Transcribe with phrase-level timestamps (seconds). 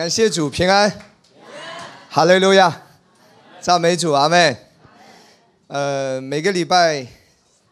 [0.00, 0.90] 感谢主平安，
[2.08, 2.86] 哈利路亚，
[3.60, 4.56] 赞美主阿妹。
[5.66, 7.06] 呃，每个礼拜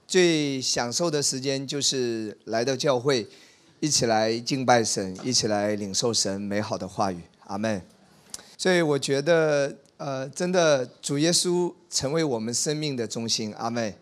[0.06, 3.26] 最享受的时间就是来到教会，
[3.80, 7.80] 一起来敬拜神，一起来领受神美好的话语，阿妹。
[8.58, 13.96] 所以我觉得，呃，真的主耶稣成为我们生命的中心，阿妹。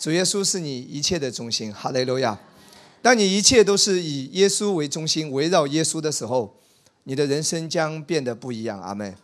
[0.00, 2.40] 主耶稣是你一切的中心，哈利路亚。
[3.00, 6.52] 当你一切都是以耶稣为中心，围绕耶稣的时候，
[7.08, 9.14] 你的人生将变得不一样，阿妹。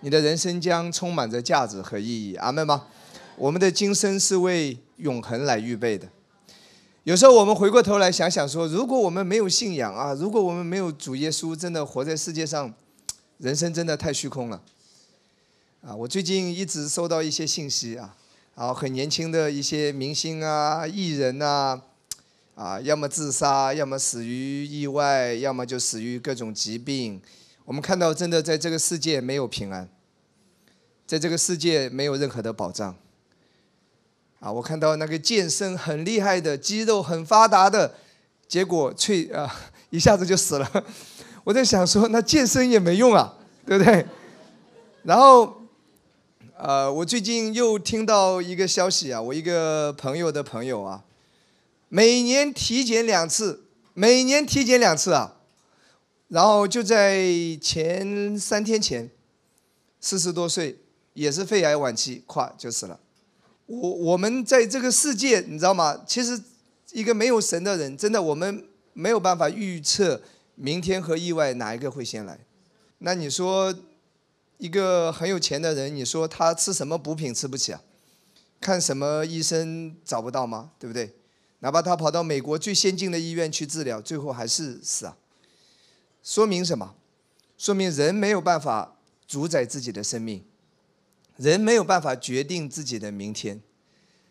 [0.00, 2.86] 你的人生将充满着价值和意义，阿妹吗？
[3.36, 6.08] 我们的今生是为永恒来预备的。
[7.04, 12.72] 有时候我们回过头来想想说，如果我们没有信仰啊，如果我们没有主耶稣，真的活在世界上，
[13.36, 14.62] 人生真的太虚空了。
[15.82, 18.16] 啊，我最近一直收到一些信息啊，
[18.54, 21.82] 然后，很年轻的一些明星啊、艺人呐。
[22.60, 27.18] 啊，要么自杀，要么死于意外，要么就死于各种疾病。
[27.64, 29.88] 我们看到，真的在这个世界没有平安，
[31.06, 32.94] 在这个世界没有任何的保障。
[34.40, 37.94] 啊，我看到那个健身很厉害的、肌肉很发达的，
[38.46, 39.50] 结果脆啊，
[39.88, 40.84] 一下子就死了。
[41.44, 44.04] 我在想说，那健身也没用啊，对不对？
[45.04, 45.62] 然后，
[46.58, 51.02] 呃，我最近又听到一个消息啊，我一个朋友的朋友啊。
[51.92, 55.38] 每年体检两次，每年体检两次啊，
[56.28, 57.20] 然后就在
[57.60, 59.10] 前三天前，
[60.00, 60.78] 四十多岁，
[61.14, 63.00] 也是肺癌晚期，咵就死了。
[63.66, 66.00] 我我们在这个世界，你知道吗？
[66.06, 66.40] 其实
[66.92, 70.22] 一个没有神的人，真的我们没有办法预测
[70.54, 72.38] 明天和意外哪一个会先来。
[72.98, 73.74] 那你说
[74.58, 77.82] 一个很有钱的人，你说他吃什么补品吃不起啊？
[78.60, 80.70] 看什么医生找不到吗？
[80.78, 81.16] 对不对？
[81.60, 85.16] 哪怕他跑到美国最先进的医院去治疗，最后还是死啊！
[86.22, 86.94] 说明什么？
[87.56, 88.96] 说明人没有办法
[89.26, 90.44] 主宰自己的生命，
[91.36, 93.60] 人没有办法决定自己的明天。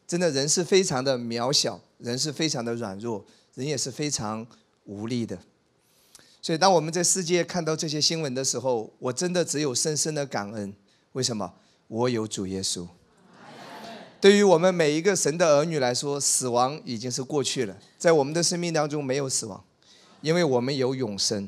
[0.08, 4.46] 真的，人是非常的渺小，人是非常的软弱，人也是非常
[4.86, 5.38] 无力的。
[6.42, 10.74] 所以，当我们在世界看到这些新闻的时候，我真的只有深深的感恩。
[11.12, 11.54] 为什么？
[11.88, 12.88] 我有主耶稣。
[14.22, 17.76] 对于我们每一个神的儿女来说，死亡已经是过去了。
[17.98, 19.64] 在我们的生命当中没有死亡，
[20.22, 21.48] 因为我们有永生。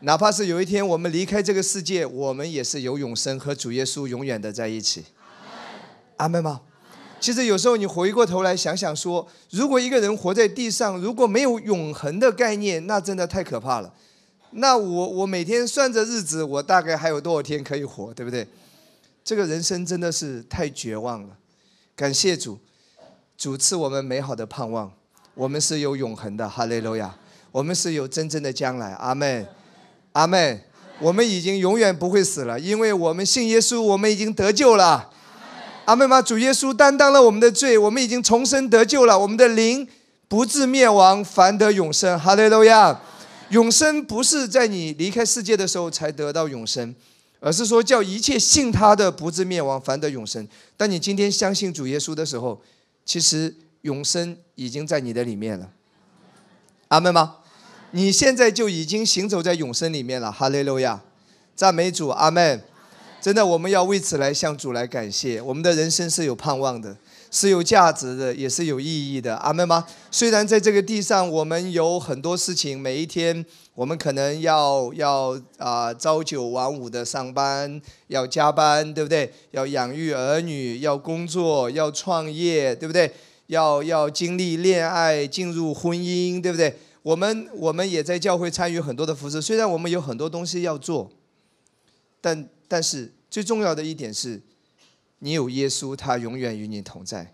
[0.00, 5.04] 哪怕是有一天我们离开这个世界，我们也是有永生和主耶稣永远的在一起。
[6.16, 6.60] 阿门吗？
[7.18, 13.92] 其实有时候你回过头来想想说，如果一个人活在地上，如果没有永恒的概念，那真的太可怕了。
[14.50, 18.46] 那我我每天算着日子，我大概还有多少天可以活，对不对？
[19.24, 21.36] 这个人生真的是太绝望了。
[21.96, 22.58] 感谢主，
[23.38, 24.92] 主赐我们美好的盼望，
[25.34, 27.14] 我们是有永恒的，哈利路亚！
[27.52, 29.46] 我们是有真正的将来，阿门，
[30.12, 30.60] 阿门。
[31.00, 35.10] 我们已经永远不会死了，因为我们信耶稣，我们已经得救了，
[35.84, 36.20] 阿门吗？
[36.20, 39.86] 主耶稣担当了我们的罪，我们已经重生得救了，我们的灵
[40.26, 43.00] 不至灭亡，反得永生，哈利路亚！
[43.50, 46.92] 永生不是在你离开世界的时候才得到永生。
[47.44, 50.48] 而是说，叫一切信他的不至灭亡，反得永生。
[50.78, 52.58] 当你今天相信主耶稣的时候，
[53.04, 55.68] 其实永生已经在你的里面了。
[56.88, 57.36] 阿门吗？
[57.90, 60.32] 你现在就已经行走在永生里面了。
[60.32, 61.02] 哈利路亚，
[61.54, 62.64] 赞美主，阿门。
[63.20, 65.42] 真的，我们要为此来向主来感谢。
[65.42, 66.96] 我们的人生是有盼望的。
[67.30, 69.84] 是有价值的，也是有意义的，阿门吗？
[70.10, 79.32] 虽然在这个地上，我们有很多事情，每一天我们可能要要啊朝九晚五的上班，要加班，对不对？
[79.50, 83.12] 要养育儿女，要工作，要创业，对不对？
[83.48, 86.76] 要要经历恋爱，进入婚姻，对不对？
[87.02, 91.10] 我们我们也在教会参与很多的服饰，虽然我们有很多东西要做，
[92.20, 94.40] 但但是最重要的一点是。
[95.20, 97.33] 你有耶稣，他永远与你同在。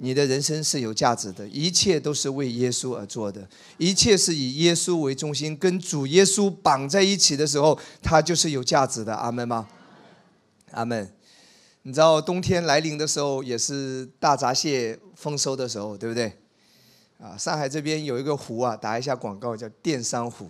[0.00, 3.48] 你的人生是有价值的，一切都是为耶稣而做的，
[3.78, 9.14] 一切是以耶稣为中心，跟主耶稣绑在一起的时候，它就是有价值的。
[9.14, 9.68] 阿门吗？
[10.70, 11.12] 阿门。
[11.82, 16.32] 你知道冬天来临的时候，也是大闸蟹丰收的时候，对不对？
[17.18, 20.48] 啊，上海这边有一个湖啊，打一下广告叫电商湖，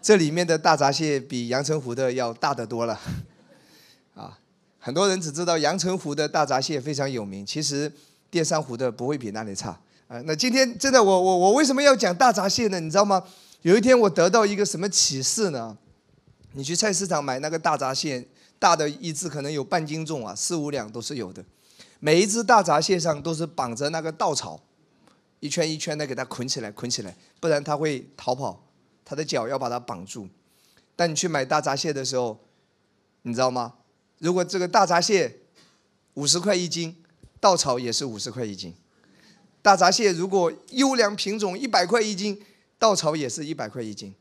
[0.00, 3.00] 这里面的大闸蟹比阳澄湖的要大得多了。
[4.14, 4.38] 啊
[4.78, 7.90] 很多人只知道阳澄湖的大闸蟹非常有名，其实
[8.30, 9.70] 淀山湖的不会比那里差
[10.08, 10.20] 啊。
[10.24, 12.80] 那今天真的，我我我为什么要讲大闸蟹呢？
[12.80, 13.22] 你知道吗？
[13.62, 15.76] 有一天我得到一个什么启示呢？
[16.52, 18.26] 你去菜市场买那个大闸蟹，
[18.58, 21.44] 大的一只可能有半斤重啊，四五两都是有的。
[21.98, 24.60] 每一只大闸蟹上都是绑着那个稻草，
[25.40, 28.64] 一圈一圈的给它捆起来，捆起来，不然它会逃跑，
[29.04, 30.28] 它的脚要把它绑住。
[30.94, 32.38] 但你去买大闸蟹的时候，
[33.22, 33.74] 你知道吗？
[34.18, 35.40] 如果这个大闸蟹
[36.14, 36.96] 五十块一斤，
[37.46, 38.74] 稻草也是五十块一斤。
[39.62, 42.42] 大闸蟹如果优良品种一百块一斤，
[42.76, 44.12] 稻草也是一百块一斤。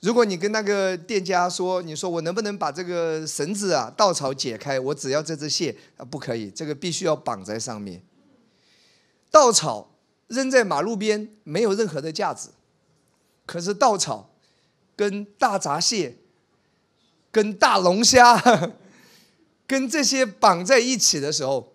[0.00, 4.78] 如果你跟那个店家说，你说我能不能把这个绳子啊、稻草解开？
[4.78, 8.02] 我只要这只蟹啊，不可以，这个必须要绑在上面。
[9.30, 9.94] 稻草
[10.26, 12.50] 扔在马路边没有任何的价值，
[13.46, 14.34] 可是稻草
[14.94, 16.18] 跟大闸蟹、
[17.30, 18.70] 跟大龙虾、
[19.66, 21.69] 跟这些绑在一起的时候，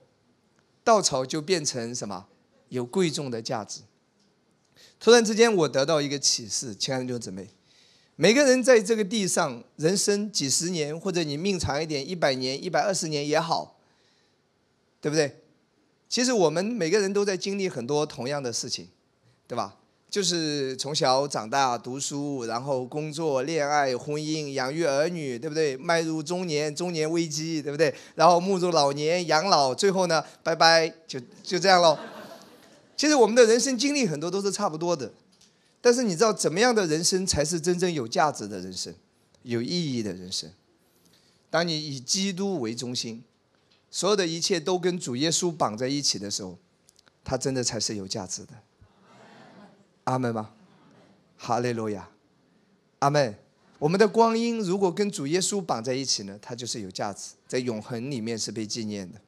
[0.86, 2.28] 稻草就变成什么？
[2.70, 3.82] 有贵重的价值。
[5.00, 7.50] 突然之间，我得到一个启示，亲爱的弟兄姊妹，
[8.16, 13.80] 每个人在这个地上，人生几十年，或者你命长一点，一百年、一百二十年也好，
[15.02, 15.42] 对不对？
[16.08, 18.90] 其实我们每个人都在经历很多同样的事情，
[19.48, 19.78] 对吧？
[20.16, 25.76] 就是从小长大读书，然后工作、恋爱、婚姻、养育儿女，对不对？
[25.76, 27.94] 迈入中年，中年危机，对不对？
[28.16, 32.00] 然后步入老年，养老，最后呢，拜拜，就就这样喽。
[32.96, 35.12] 其实我们的人生经历很多都是差不多的，
[35.82, 38.96] 但是你知道怎么样的人生才是真正有价值的人生、
[39.44, 40.50] 有意义的人生？
[41.50, 43.22] 当你以基督为中心。
[43.92, 46.58] 所有的一切都跟主耶稣绑在一起的时候，
[47.22, 48.54] 他真的才是有价值的。
[50.06, 50.50] 阿门吗？
[51.38, 52.10] 哈利路亚，
[53.00, 53.38] 阿门。
[53.78, 59.20] 我们的光阴如果跟主耶稣绑在一起呢，它就是有价值，在永恒里面是被纪念的。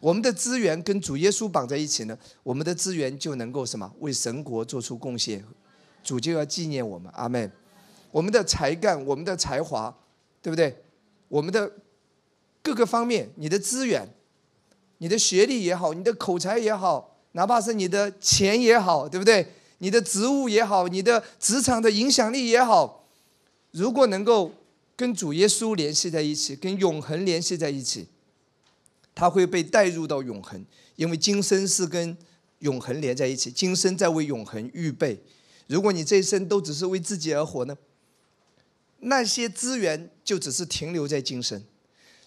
[0.00, 5.44] 我们的资源跟主耶稣绑在一起呢，我们的资源就能够什么为神国做出贡献，
[6.02, 7.12] 主就要纪念我们。
[7.14, 7.52] 阿门。
[8.10, 9.94] 我们的才干，我们的才华，
[10.42, 10.82] 对不对？
[11.28, 11.70] 我们的。
[12.62, 14.06] 各个方面，你的资源、
[14.98, 19.46] 你的学历也好，你的口才也好，哪怕是你的钱也好，对不对？
[19.82, 23.08] 你的职务也好，你的职场的影响力也好，
[23.72, 24.52] 如果能够
[24.94, 28.06] 跟主耶稣联系在一起，跟永恒联系在一起，
[29.14, 30.64] 他会被带入到永恒，
[30.96, 32.16] 因为今生是跟
[32.58, 35.18] 永恒连在一起，今生在为永恒预备。
[35.66, 37.76] 如果你这一生都只是为自己而活呢？
[38.98, 41.62] 那些资源就只是停留在今生。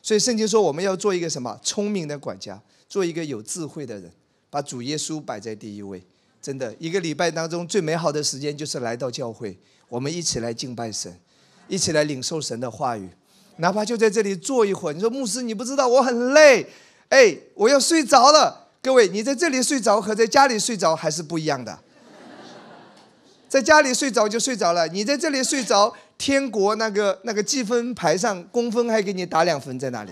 [0.01, 2.59] 所以圣经说，我们要做一个什么聪明的管家，
[2.89, 4.11] 做一个有智慧的人，
[4.50, 6.03] 把主耶稣摆在第一位。
[6.43, 9.57] 真的，一个礼拜当中最美好的时间就是来到教会，
[9.87, 11.17] 我们一起来敬拜神，
[11.69, 13.09] 一起来领受神的话语。
[13.55, 16.67] 哪怕就在这里坐一会儿，你说牧师，你不知道我很累，
[17.07, 18.67] 哎，我要睡着了。
[18.81, 21.79] 各位，你在这里睡着和在家里睡着还是不一样的。
[23.47, 25.95] 在家里睡着就睡着了，你在这里睡着。
[26.15, 30.11] 天国那个那个积分牌上，公分还给你打两分在那里，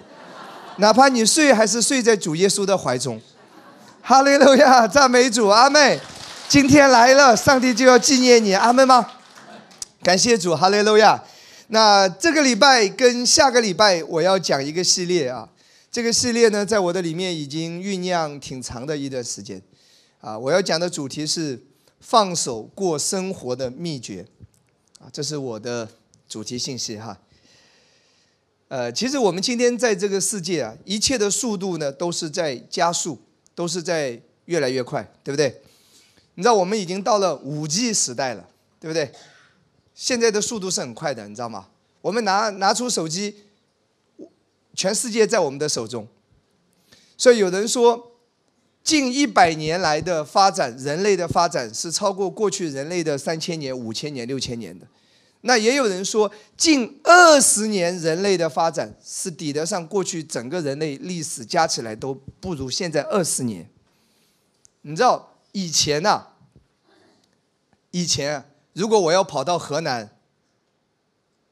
[0.78, 3.22] 哪怕你睡还是睡在主耶稣的怀中，
[4.02, 5.98] 哈利路亚，赞美主，阿妹，
[6.52, 9.10] 今天来了，上帝就要纪念你，阿门吗？
[10.04, 11.24] 感谢主，哈利路亚。
[11.68, 15.48] 那这个礼拜跟下个礼拜我要讲一个系列啊，
[15.90, 19.62] 这个系列呢，在我的里面已经酝酿挺长的一段时间，
[20.20, 21.64] 啊，我要讲的主题是
[22.02, 24.26] 放手过生活的秘诀。
[25.00, 25.88] 啊，这是我的
[26.28, 27.18] 主题信息哈。
[28.68, 33.22] 呃，其实我们今天在这个世界啊，一切的速度呢都是在加速，
[33.56, 35.62] 都是在越来越快，对不对？
[36.42, 39.12] 你知道我们已经到了五 G 时代了，对不对？
[39.94, 41.68] 现在的速度是很快的，你知道吗？
[42.02, 43.44] 我们拿拿出手机，
[44.74, 46.08] 全世界在我们的手中。
[47.16, 48.08] 所以有人说。
[48.84, 54.88] 近一百年来的发展，人类的发展是超过过去人类的三千年、五千年、六千年的。
[55.42, 63.70] 那也有人说，近二十年人类的发展是抵得上过去整个人类历史加起来都不如现在二十年。
[64.82, 66.30] 你知道以前呐，
[67.92, 68.44] 以前
[68.74, 70.10] 如果我要跑到河南，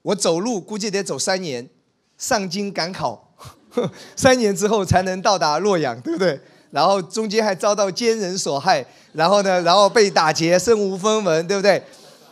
[0.01, 1.69] 我走路估计得走三年，
[2.17, 3.33] 上京赶考，
[4.15, 6.39] 三年之后才能到达洛阳，对不对？
[6.71, 11.81] 然后中间还遭到奸人所害，然后呢，然后被打劫，身无分文，对不对？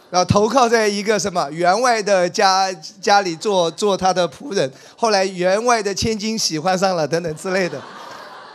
[0.09, 2.71] 然后投靠在一个什么员外的家
[3.01, 7.81] 家里做做他的仆人，后来员外的千金喜欢上了，等等之类的。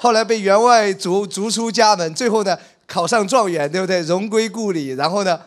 [0.00, 2.56] 后来被员外逐逐出家门，最后呢
[2.92, 4.02] 考上状元，对不对？
[4.02, 5.40] 荣归故里，然后呢，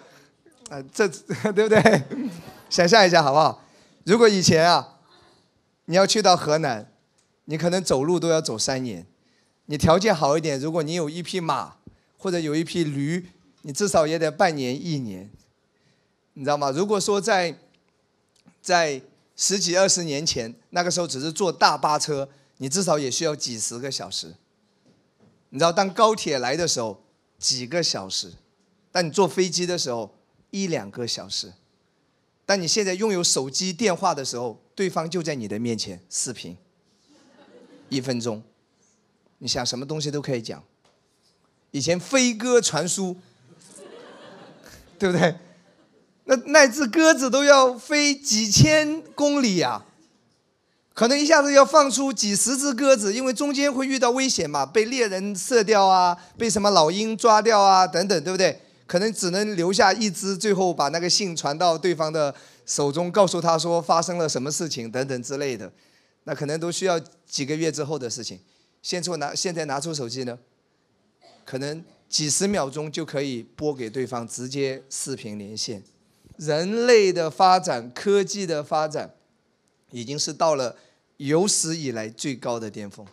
[0.67, 1.07] 啊，这
[1.53, 2.03] 对不对？
[2.71, 3.61] 想象一下好不好？
[4.03, 4.97] 如果以前啊，
[5.85, 6.91] 你要去到河南，
[7.45, 9.05] 你可能走路都要走三年。
[9.67, 11.75] 你条件好一点，如果你有一匹马
[12.17, 13.29] 或者有一匹驴，
[13.61, 15.29] 你至少也得半年一年，
[16.33, 16.71] 你知道吗？
[16.71, 17.59] 如果说在
[18.59, 18.99] 在
[19.35, 24.33] 十几二十年前，那个时候只是坐大巴车，你至少也需要几十个小时。
[25.49, 27.04] 你知道，当高铁来的时候，
[27.45, 28.29] 几个小时；
[28.91, 30.15] 但你坐飞机的时候，
[30.49, 31.53] 一两个小时。
[32.43, 36.57] 当你现在拥有手机电话的时候，对方就在你的面前视频，
[37.89, 38.41] 一分钟，
[39.37, 40.63] 你想什么东西都可以讲。
[41.69, 43.15] 以前飞鸽传书，
[44.97, 45.35] 对不对？
[46.23, 49.85] 那那只鸽子都要飞几千公里呀，
[50.95, 58.61] 可能一下子要放出几十只鸽子，因为中间会遇到危险嘛，被猎人射掉啊，被什么老鹰抓掉啊，等等，对不对？
[58.87, 62.33] 可能只能留下一只，最后把那个信传到对方的
[62.65, 65.69] 手中，告诉他说发生了什么事情等等之类的，
[66.23, 66.97] 那可能都需要
[67.27, 68.39] 几个月之后的事情。
[68.81, 70.39] 现在拿现在拿出手机呢，
[71.43, 75.83] 可能几十秒钟就可以拨给对方，直接视频连线。
[76.37, 79.13] 人类的发展，科技的发展，
[79.95, 80.75] 已经是到了
[81.15, 83.05] 有史以来最高的巅峰。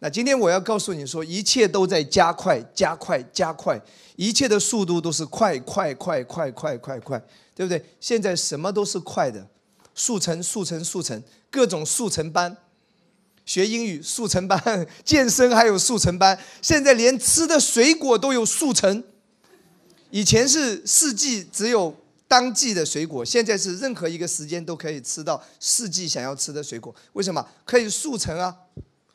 [0.00, 3.80] 那今天我要告诉你说，一切都在加快、加快、加快，
[4.16, 7.18] 一切的速度都是快、快、快、快、快、快、快，
[7.54, 7.82] 对不对？
[7.98, 9.48] 现在什么都是快的，
[9.94, 12.54] 速成、速成、速成，各种速成班，
[13.46, 19.02] 学英语速成班， 健身还有速成班，现在连吃的水果都有速成。
[20.10, 21.96] 以前是四季只有。
[22.28, 26.92] 当季的水果，现在是任何一个时间都可以吃到四季想要吃的水果。
[27.12, 27.46] 为什么？
[27.64, 28.54] 可以速成啊，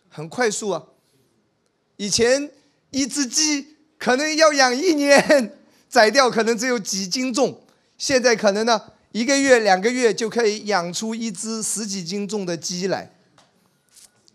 [0.08, 0.82] 很快速啊。
[1.98, 2.50] 以前
[2.90, 5.58] 一只鸡可能要养一年，
[5.90, 7.62] 宰掉可能只有几斤重，
[7.98, 13.12] 现在可能呢，一个月、两个月就可以养出一只十几斤重的鸡来。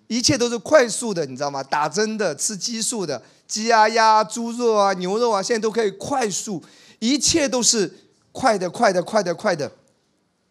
[0.09, 1.63] 一切都是快速的，你知道吗？
[1.63, 6.63] 打针的、吃激素的，鸡啊、鸭、猪肉啊、牛肉啊，现在都可以快速，
[6.99, 8.01] 一切都是。
[8.37, 9.73] 快的，快的，快的，快的。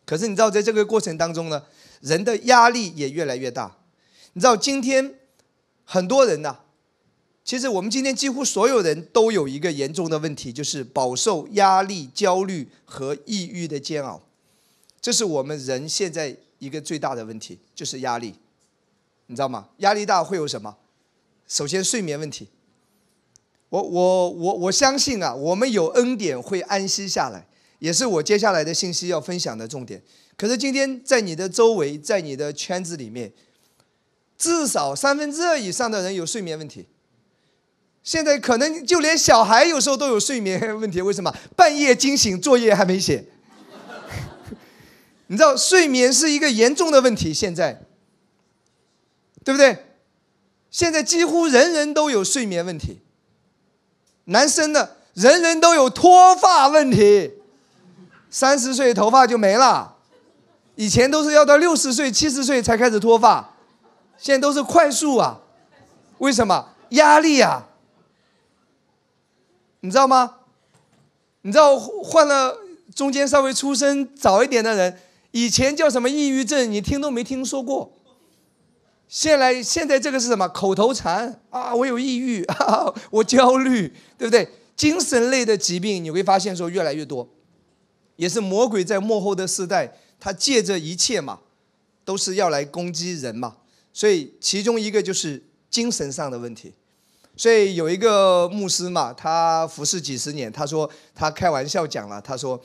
[0.06, 1.64] 可是你知道，在这个过程当中呢，
[2.02, 3.78] 人的压力也越来越大。
[4.34, 5.14] 你知道，今天
[5.84, 6.58] 很多人呐，
[7.44, 14.20] 其实我们今天几乎所有人都有一个严重的问题，就是饱受压力、焦虑和抑郁的煎熬。
[15.00, 18.34] 这是我们人现在一个最大的问题，就是压力。
[19.28, 19.70] 你知道吗？
[19.78, 20.76] 压力大会有什么？
[21.48, 22.48] 首先，睡眠问题。
[23.70, 27.46] 我我我我相信啊，我们有恩典会安息下来。
[27.80, 30.02] 也是我接下来的信息要分享的重点。
[30.38, 33.32] 可是今天在你的周围，在你的圈子里面，
[34.38, 36.88] 至少三分之二以上的人有睡眠问题。
[38.04, 41.02] 现在可能就连小孩有时候都有睡眠问题。
[41.02, 41.34] 为什么？
[41.56, 43.26] 半夜惊醒，作业还没写。
[45.28, 47.82] 你知道睡眠是一个严重的问题，现在，
[49.44, 49.86] 对不对？
[50.70, 53.00] 现在几乎人人都有睡眠问题。
[54.26, 57.32] 男生的，人人都有脱发问题。
[58.36, 59.96] 三十岁头发就没了，
[60.76, 63.56] 以前都是要到六十岁、七十岁才开始脱发，
[64.18, 65.40] 现在都是快速啊！
[66.18, 66.68] 为什么？
[66.90, 67.70] 压力啊！
[69.80, 70.40] 你知道吗？
[71.44, 72.58] 你知道换了
[72.94, 75.00] 中间稍微出生早一点的人，
[75.32, 77.94] 以前叫什么抑郁症，你听都没听说过。
[79.08, 81.74] 现在现在这个是什么口头禅啊？
[81.74, 82.46] 我有抑郁，
[83.12, 84.50] 我焦虑，对不对？
[84.76, 87.26] 精神类的疾病你会发现说越来越多。
[88.16, 91.40] 也是魔鬼在幕后的时代，他借着一切嘛，
[92.04, 93.58] 都是要来攻击人嘛。
[93.94, 96.74] 所以其中一个就是精神上的问题。
[97.36, 102.58] 所以有一个牧师嘛，他服侍几十年，他说他开玩笑讲了，他说，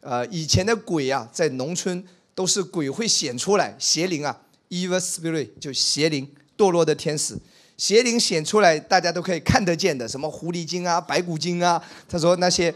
[0.00, 2.02] 呃，以前的鬼啊，在农村
[2.34, 7.36] 都是鬼会显出来，邪灵啊，evil spirit 就邪灵，堕落的天使，
[7.76, 12.74] 邪灵显出来，大家都可以看得见的，什么狐狸精啊、白骨精啊，他说那些。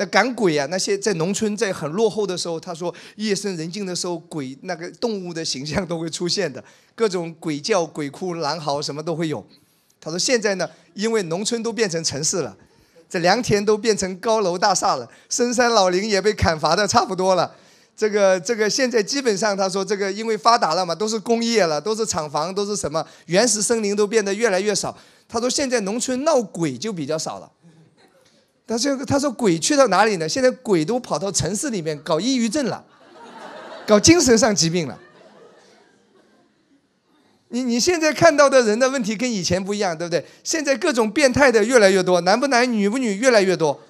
[0.00, 6.64] 那赶鬼啊，那些在农村在很落后的时候，他说夜深人静的时候，鬼那个动物的形象都会出现的，
[6.94, 9.46] 各种鬼叫、鬼哭、狼嚎什么都会有。
[10.00, 12.56] 他说现在呢，因为农村都变成城市了，
[13.10, 17.54] 这良田都变成高楼大厦了，深山老林也被砍伐的差不多了。
[17.94, 24.96] 这个这个现在基本上他说这个因为发达了嘛，都是工业了，都是厂房，都是什么原始森林都变得越来越少。
[25.28, 27.52] 他说现在农村闹鬼就比较少了。
[28.70, 30.28] 他说他说鬼去到哪里呢？
[30.28, 32.84] 现在鬼都跑到城市里面搞抑郁症了，
[33.84, 34.96] 搞精神上疾病了。
[37.48, 40.24] 你你现在看到的人的问题跟以前不一样，对不对？
[40.44, 43.80] 现在各种变态的越来越多，男不男女不女越来越多，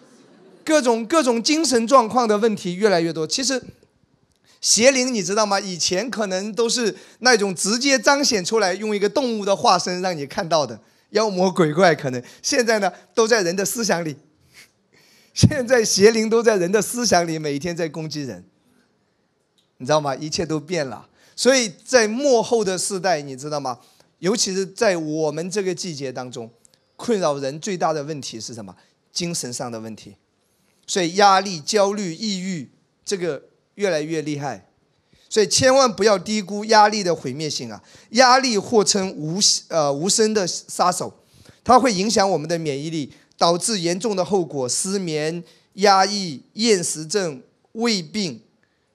[0.65, 3.27] 各种各种精神状况的问题越来越多。
[3.27, 3.63] 其实
[4.63, 5.61] 邪灵你知道吗？
[5.61, 14.17] 以前可能都是那种直接彰显出来，用一个动物的化身让你看到的妖魔鬼怪，可能现在呢都在人的思想里。
[15.35, 18.45] 现在邪灵都在人的思想里，每天在攻击人，
[19.79, 20.15] 你知道吗？
[20.17, 21.09] 一切都变了。
[21.37, 23.79] 所以在幕后的世代，你知道吗？
[24.19, 26.51] 尤其是在我们这个季节当中，
[26.97, 28.77] 困扰人最大的问题是什么？
[29.11, 30.17] 精神上的问题。
[30.87, 32.71] 所以压力、焦虑、抑郁，
[33.05, 33.43] 这个
[33.77, 34.67] 越来越厉害。
[35.29, 37.81] 所以千万不要低估压力的毁灭性啊！
[38.11, 41.23] 压力或称无呃无声的杀手，
[41.63, 45.43] 它会影响我们的免疫力，导致严重的后果：失眠、
[45.77, 47.43] 压抑、厌食症、
[47.73, 48.43] 胃病，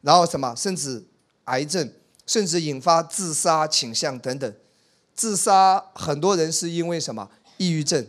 [0.02, 1.04] 然后什么，甚至
[1.46, 1.92] 癌症，
[2.28, 4.54] 甚至引发自杀倾向等等。
[5.16, 7.28] 自杀很多人是因为什么？
[7.58, 8.06] 抑郁症，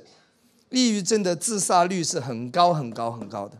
[0.69, 3.57] 抑郁症的自杀率是很高很高很高的，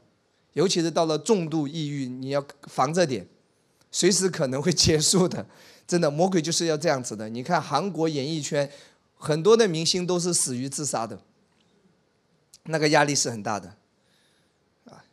[0.53, 3.27] 尤其是到了重度抑郁，你要防着点。
[3.91, 5.47] 随时可能会结束的，
[5.89, 7.31] 真的，魔鬼就是要这样子的。
[7.31, 8.71] 你看韩国演艺圈，
[9.17, 11.19] 很多的明星都是死于自杀的，
[12.67, 13.75] 那个压力是很大的，
[14.85, 15.05] 啊，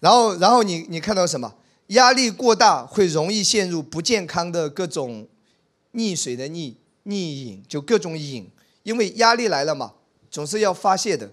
[0.00, 1.54] 然后，然后你你看到什么？
[1.88, 5.26] 压力过大会容易陷入不健康的各种
[5.94, 6.74] 溺水的溺
[7.04, 8.48] 溺瘾，就各种瘾，
[8.82, 9.94] 因为压力来了嘛，
[10.30, 11.30] 总是要发泄的，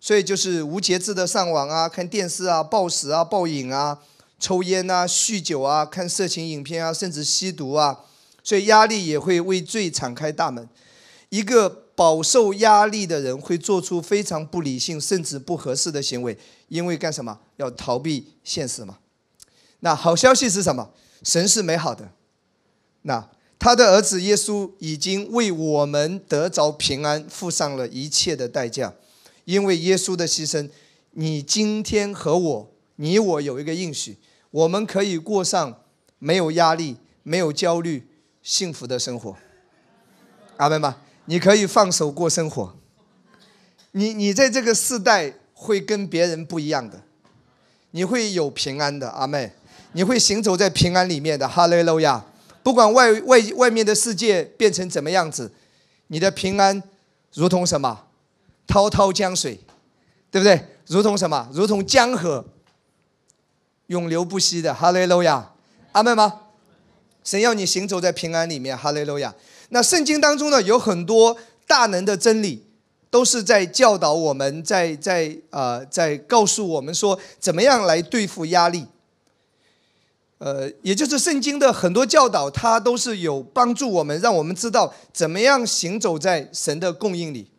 [0.00, 3.98] 所以就是无节制的上网啊，看电视啊，暴食啊，暴饮啊。
[4.42, 8.00] 抽烟啊，酗酒啊，看色情影片啊，甚至吸毒啊，
[8.42, 10.66] 所以压力也会为罪敞开大门。
[11.28, 16.38] 一个饱受压力的人会做出非常不理性甚至不合适的行为，
[16.68, 17.38] 因为干什么？
[17.58, 18.96] 要逃避现实嘛。
[19.80, 20.92] 那好消息是什么？
[21.22, 22.12] 神是美好的。
[23.02, 23.28] 那
[23.58, 28.94] 他的儿子耶稣已经为我们得着平安，付上了一切的代价。
[29.44, 30.70] 因为耶稣的牺牲，
[31.10, 34.16] 你今天和我，你我有一个应许。
[34.50, 35.82] 我们可以过上
[36.18, 38.08] 没有压力、没有焦虑、
[38.42, 39.36] 幸福的生活，
[40.56, 40.96] 阿门吗？
[41.30, 42.74] 你可以放手过生活，
[43.92, 47.00] 你你在这个世代会跟别人不一样的，
[47.92, 49.52] 你会有平安的，阿妹，
[49.92, 52.24] 你会行走在平安里面的，哈利路亚！
[52.64, 55.52] 不管外外外面的世界变成怎么样子，
[56.08, 56.82] 你的平安
[57.34, 58.06] 如同什么？
[58.66, 59.60] 滔滔江水，
[60.32, 60.66] 对不对？
[60.88, 61.48] 如同什么？
[61.52, 62.44] 如同江河。
[63.86, 65.52] 永流不息的哈利路亚，
[65.92, 66.40] 阿妹吗？
[67.22, 69.32] 神要你行走在平安里面，哈利路亚。
[69.70, 72.64] 那圣经当中呢，有很多大能的真理，
[73.10, 78.86] 都是在教导我们，在在呃，在告诉我们说，怎么样来对付压力。
[80.38, 87.50] 呃，也就是圣经的很多教导，它都是有帮助我们，让我们知道怎么样行走在神的供应里，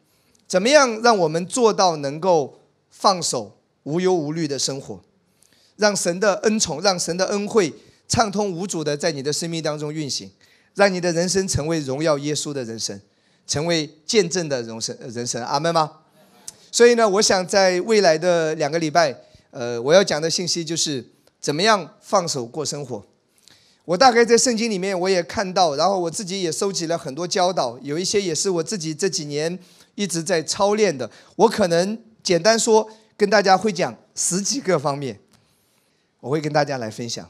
[0.47, 4.99] 怎么样让我们做到能够放手、无忧无虑的生活。
[5.77, 7.73] 让神的恩宠，让神的恩惠
[8.07, 10.29] 畅通无阻的在你的生命当中运行，
[10.75, 12.99] 让你的人生成为荣耀耶稣的人生，
[13.45, 14.97] 成为见证的人生。
[15.13, 15.91] 人生，阿门吗？
[16.71, 19.15] 所以呢，我想在未来的两个礼拜，
[19.49, 21.05] 呃，我要讲的信息就是
[21.39, 23.05] 怎么样放手过生活。
[23.83, 29.59] 我大概在圣经里面我也看到，然后我自己也收集了很多教导，有一些也是我自己这几年
[29.95, 31.09] 一直在操练的。
[31.35, 35.19] 我可能简单说，跟大家会讲十几个方面。
[36.21, 37.27] 我会跟大家来分享，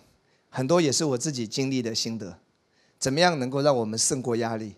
[0.49, 2.37] 很多也是我自己经历的心得，
[3.01, 4.75] 怎么样能够让我们胜过压力？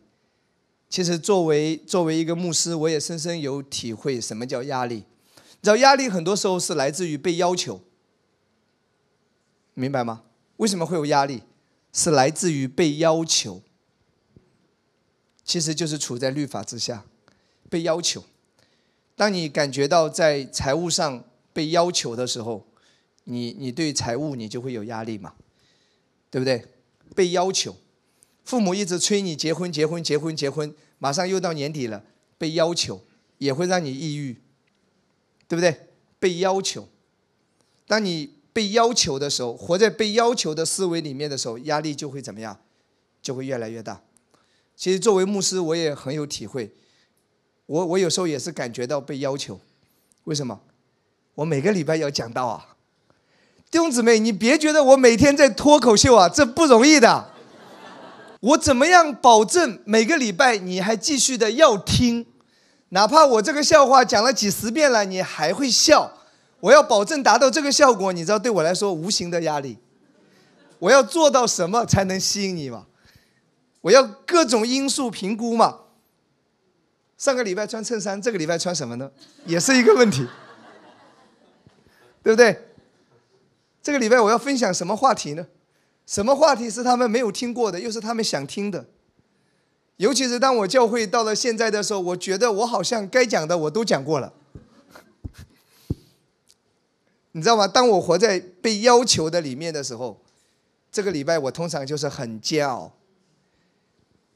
[0.90, 4.96] 其实作为作为一个牧师，我也深深有体会什么叫压力。
[4.96, 7.82] 你知道压力很多时候是来自于被要求，
[9.74, 10.24] 明白吗？
[10.58, 11.44] 为什么会有压力？
[11.92, 13.62] 是来自于被要求，
[15.44, 17.06] 其实就是处在律法之下，
[17.70, 18.24] 被要求。
[19.16, 22.66] 当你感觉到在财务上被要求的时候，
[23.26, 25.34] 你你对财务你就会有压力嘛，
[26.32, 26.66] 对不对？
[27.14, 27.76] 被要求，
[28.44, 32.04] 父母一直催你结婚结婚结婚结婚，马上又到年底了，
[32.38, 33.02] 被要求
[33.38, 34.42] 也会让你抑郁，
[35.48, 35.88] 对不对？
[36.20, 36.88] 被要求，
[37.88, 42.60] 当你被要求的时候，活在被要求的思维里面的时候，压力就会怎么样？
[43.22, 44.02] 就会越来越大。
[44.76, 46.74] 其实作为牧师，我也很有体会，
[47.66, 49.60] 我我有时候也是感觉到被要求，
[50.26, 50.62] 为什么？
[51.36, 52.76] 我每个礼拜要讲到啊。
[53.72, 57.33] 弟兄姊妹，你别觉得我每天在脱口秀啊，这不容易的。
[58.44, 62.26] 我怎么样保证每个礼拜你还继续的要听，
[62.90, 66.12] 哪怕我这个笑话讲了几十遍了，你还会笑。
[66.60, 69.78] 我要保证达到这个效果，你知道对我来说无形的压力。
[70.80, 72.88] 我要做到什么才能吸引你嘛？
[73.80, 75.80] 我要各种因素评估嘛。
[77.18, 79.10] 上个礼拜穿衬衫，这个礼拜穿什么呢？
[79.46, 80.28] 也是一个问题，
[82.22, 82.68] 对不对？
[83.82, 85.48] 这个礼拜我要分享什么话题呢？
[86.06, 88.86] 什么话题是他们没有听过的，又是他们想听的？
[89.98, 94.34] 尤其是当我教会到了现在的时候，我觉得我好像该讲的我都讲过了。
[97.32, 97.68] 你知道吗？
[97.68, 100.22] 当我活在被要求的里面的时候，
[100.92, 102.92] 这个礼拜我通常就是很煎熬。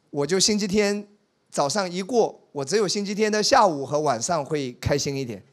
[0.09, 1.07] 我就星期天
[1.51, 5.43] 早上一过，我只有星期天的下午和晚上会开心一点。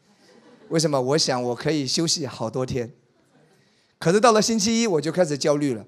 [0.69, 1.01] 为什么？
[1.01, 2.91] 我想我可以休息好多天。
[3.99, 5.85] 可是到了星期一，我就开始焦虑了。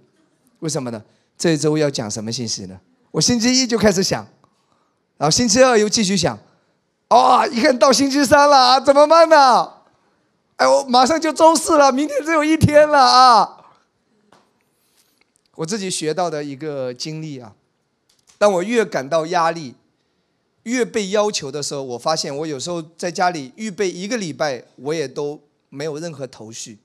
[0.60, 1.02] 为什么呢？
[1.36, 2.80] 这一周要讲什么信息呢？
[3.10, 4.26] 我星期一就开始想，
[5.16, 6.38] 然后星期二又继续想，
[7.08, 9.72] 啊，一看到星期三了，怎么办呢？
[10.56, 13.64] 哎，我马上就周四了，明天只有一天了啊！
[15.56, 17.54] 我自己学到的一个经历啊，
[18.38, 19.74] 当我越感到压力，
[20.62, 25.38] 越被要求的时候，我发现我有时候在家里预备一个礼拜，我也都
[25.68, 26.78] 没有任何头绪。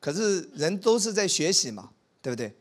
[0.00, 1.90] 可是人都是在学习嘛，
[2.22, 2.52] 对不对？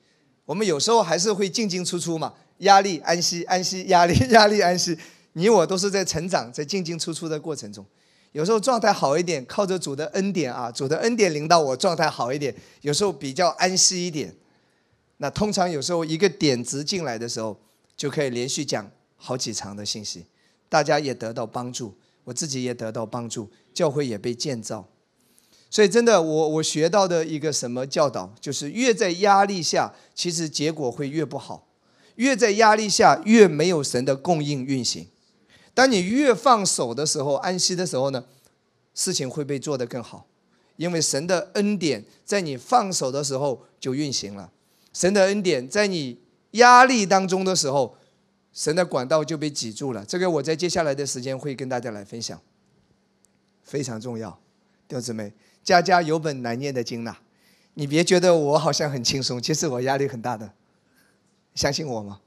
[0.46, 4.98] 我们有时候还是会进进出出嘛，压力安息，安息压力， 压力安息。
[5.34, 7.86] 你我都是在成长，在进进出出的过程中。
[8.32, 12.54] 有时候状态好一点，靠着主的恩典啊，主的恩典领导我状态好一点。
[12.82, 14.36] 有时候比较安息一点。
[15.18, 17.60] 那通常有时候一个点子进来的时候，
[17.96, 20.26] 就可以连续讲好几场的信息，
[20.68, 24.88] 大家也得到帮助，我自己也得到帮助，教会也被建造。
[25.72, 31.68] 所以，真的，我我学到的一个什么教导，就是越在压力下，其实结果会越不好；
[32.16, 35.08] 越在压力下，越没有神的供应运行。
[35.76, 38.26] 当你越放手的时候，安息的时候呢，
[38.96, 40.26] 事情会被做得更好，
[40.76, 44.52] 因为神的恩典在你放手的时候就运行了。
[44.92, 46.20] 神的恩典在你
[46.54, 47.96] 压力当中的时候，
[48.52, 50.04] 神的管道就被挤住了。
[50.04, 52.42] 这个我在接下来的时间会跟大家来分享，
[53.64, 54.32] 非常重要，
[54.88, 55.32] 弟兄姊妹。
[55.70, 57.16] 家家有本难念的经呐，
[57.76, 60.52] 你别觉得我好像很轻松，其实我压力很大的，
[61.54, 62.20] 相信我吗？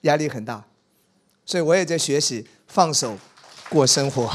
[0.00, 0.64] 压力很大，
[1.44, 3.18] 所以我也在学习放手
[3.68, 4.30] 过生活，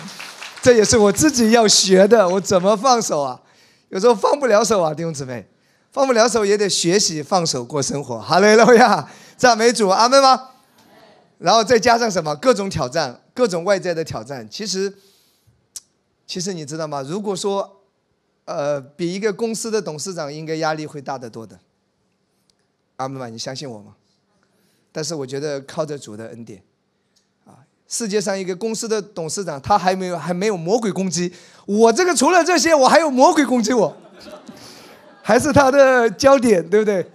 [0.60, 2.28] 这也是我自己要学的。
[2.28, 3.40] 我怎么放手啊？
[3.88, 5.48] 有时候放不了手啊，弟兄姊妹，
[5.90, 8.20] 放不了手也得学习放手过生活。
[8.20, 10.50] 哈利路亚，赞美主，阿门吗？
[11.38, 12.36] 然后再加上什么？
[12.36, 14.94] 各种挑战，各种外在的挑战，其实。
[16.28, 17.02] 其实你知道吗？
[17.02, 17.80] 如果说，
[18.44, 21.58] 呃，比一个公司的董事长应该压力会大得多的。
[22.96, 23.28] 阿门吗？
[23.28, 23.96] 你相信我吗？
[24.92, 26.62] 但是我觉得靠着主的恩典，
[27.46, 31.32] 啊，世界上一个公司的董事长他还没有还没有魔鬼攻击
[31.66, 33.96] 我这个除了这些我还有魔鬼攻击我，
[35.22, 37.10] 还是他的焦点对不对？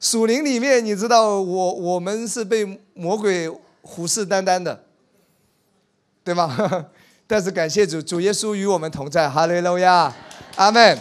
[0.00, 3.50] 属灵里面你知道我我们是被魔鬼
[3.82, 4.84] 虎视眈眈的，
[6.22, 6.86] 对吗？
[7.26, 10.14] 但是感谢主，主耶稣与我们同在，哈利路亚，
[10.56, 10.98] 阿门。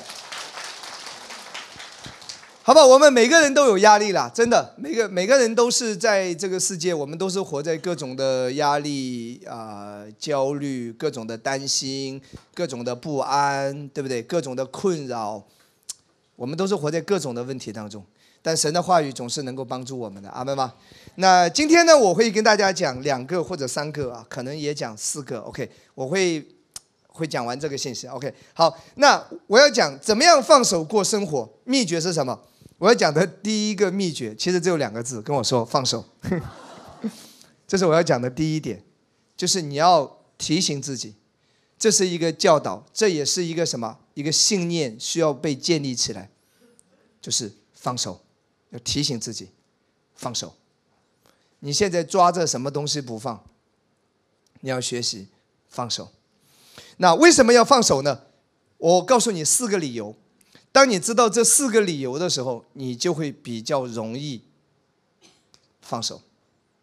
[2.65, 12.21] 好吧，我们每个人都有压力啦，真的，每个每个人都是在这个世界，我们都是活在各种的压力啊、焦虑、各种的担心、
[12.53, 14.23] 各种的不安，对不对？
[14.23, 15.43] 各种的困扰，
[16.37, 18.01] 我们都是活在各种的问题当中。
[18.43, 20.73] 但神的话语总是能够帮助我们的，阿门吗？
[21.15, 25.39] 那今天呢，我会跟大家讲两个或者三个啊，可能也讲四个。
[25.39, 26.45] OK，我会
[27.07, 28.05] 会讲完这个信息。
[28.07, 32.37] OK，好，那我要讲怎么样放手过生活，秘诀是什么？
[32.79, 36.03] 我要讲的第一个秘诀，其实只有两个字，跟我说放手。
[37.65, 38.83] 这是我要讲的第一点，
[39.37, 41.15] 就是你要提醒自己，
[41.79, 43.99] 这是一个教导，这也是一个什么？
[44.15, 46.29] 一个信念需要被建立起来，
[47.21, 48.21] 就是放手，
[48.73, 49.49] 要提醒自己
[50.15, 50.53] 放手。
[51.59, 53.41] 你现在抓着什么东西不放？
[54.59, 55.29] 你要学习
[55.69, 56.11] 放手。
[56.97, 58.21] 那为什么要放手呢？
[58.77, 60.15] 我告诉你四个理由。
[60.71, 64.41] 当你知道这四个理由的时候，你就会比较容易
[65.81, 66.21] 放手。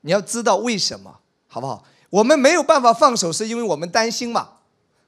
[0.02, 1.84] 你要知道为什么，好不好？
[2.08, 4.58] 我们没有办法放手，是因为我们担心嘛。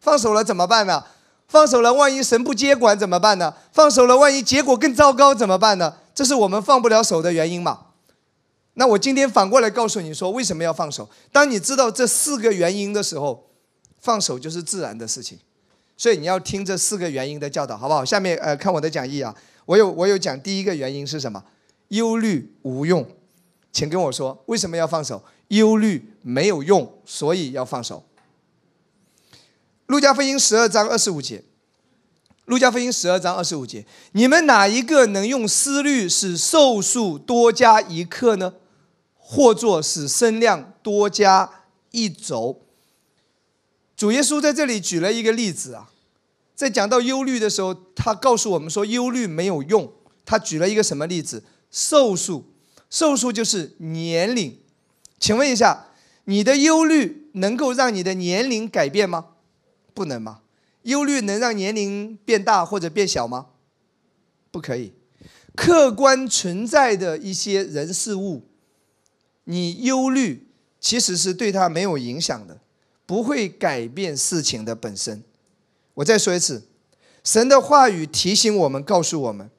[0.01, 1.05] 放手了怎么办呢？
[1.49, 3.55] 放手了，万一神不接管怎么办呢？
[3.73, 5.97] 放手了，万一结果更糟糕怎么办呢？
[6.15, 7.87] 这是我们放不了手的原因嘛。
[8.75, 11.11] 那我今天反过来告诉你说，为什么要放手？
[11.31, 13.51] 当你知道这四个原因的时候，
[14.01, 15.39] 放手就是自然的事情。
[15.99, 18.03] 所以你要听这四个原因的教导，好不好？
[18.03, 19.35] 下面呃，看我的讲义啊，
[19.67, 21.45] 我有我有讲第一个原因是什么？
[21.89, 23.07] 忧虑无用，
[23.71, 25.23] 请跟我说为什么要放手？
[25.49, 28.03] 忧虑没有用，所以要放手。
[29.93, 31.45] 路加福音十二章二十五节，
[32.47, 38.55] 路加福音十二章二十五节，你们哪一个能用思虑使寿数多加一刻呢？
[39.19, 42.63] 或作使声量多加一轴。
[43.95, 45.91] 主耶稣在这里举了一个例子啊，
[46.55, 49.93] 在讲到忧虑的时候，他告诉我们说忧虑没有用。
[50.25, 51.45] 他举了一个什么例子？
[51.71, 52.47] 寿数，
[52.89, 54.59] 寿数就是年龄。
[55.21, 55.89] 请问一下，
[56.25, 59.27] 你的忧虑能够让你的年龄改变吗？
[59.95, 60.41] 不能吗？
[60.83, 63.47] 忧虑能让年龄变大或者变小吗？
[64.51, 64.93] 不可以。
[65.55, 68.43] 客观存在的一些人事物。
[69.45, 70.49] 你忧虑
[70.81, 72.61] 其实是对他没有影响的，
[73.05, 75.23] 不会改变事情的本身。
[75.95, 76.69] 我再说一次，
[77.23, 79.51] 神的话语提醒我们，告诉我们，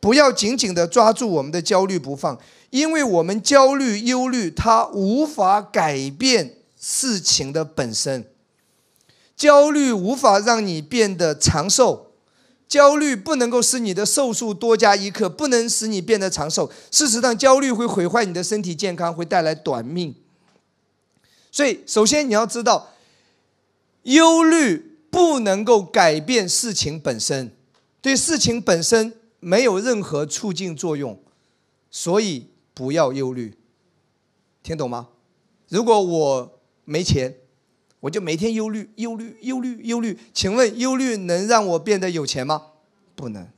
[0.00, 2.40] 不要紧紧的抓住我们的焦虑不放，
[2.70, 8.26] 因为我们焦虑、忧虑，它无法改变事情的本身。
[9.36, 12.12] 焦虑无法让你变得长寿，
[12.68, 16.70] 焦虑不能够使你的寿数多加一刻，不能使你变得长寿。
[16.90, 20.14] 事实上，焦虑会毁坏你的身体健康，会带来短命。
[21.50, 22.90] 所以，首先你要知道，
[24.04, 27.54] 忧虑不能够改变事情本身，
[28.00, 31.20] 对事情本身没有任何促进作用，
[31.90, 33.58] 所以不要忧虑。
[34.62, 35.08] 听懂吗？
[35.68, 37.36] 如果我没钱。
[38.04, 40.18] 我就每天忧虑、忧虑、忧虑、忧虑。
[40.34, 42.72] 请问，忧虑能让我变得有钱吗？
[43.16, 43.48] 不能，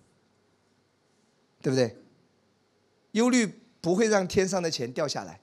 [1.60, 1.96] 对不对？
[3.10, 5.40] 忧虑不会让天上的钱掉下来，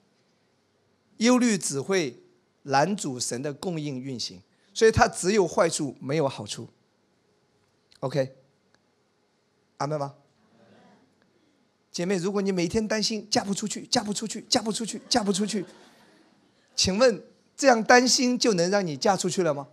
[1.17, 2.23] 忧虑只会
[2.61, 4.41] 拦阻神的供应运行，
[4.73, 6.69] 所以它只有坏处，没有好处。
[7.99, 8.33] OK，
[9.79, 10.15] 阿门吗？
[11.91, 15.65] 姐妹，如果你每天担心嫁不出去、嫁不出去、嫁不出去、嫁不出去，
[16.73, 17.21] 请问？
[17.63, 19.69] 这样担心就能让你嫁出去了吗？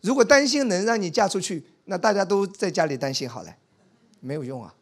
[0.00, 3.56] 如果担心能让你嫁出去，那大家都在家里担心好了，
[4.18, 4.74] 没有用啊。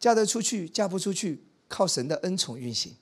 [0.00, 2.96] 嫁得出去，嫁不出去，靠神的恩宠运行。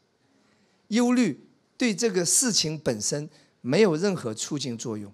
[0.88, 1.48] 忧虑
[1.78, 3.30] 对这个事情本身
[3.62, 5.10] 没有任何促进作用。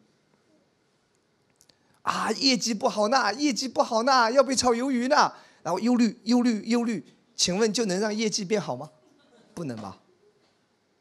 [2.02, 5.32] 啊，业绩不好呢，业绩不好呢，要被炒鱿鱼呢，
[5.62, 7.06] 然后忧虑，忧虑，忧虑，
[7.36, 8.90] 请问就能让业绩变好吗？
[9.54, 10.00] 不能吧，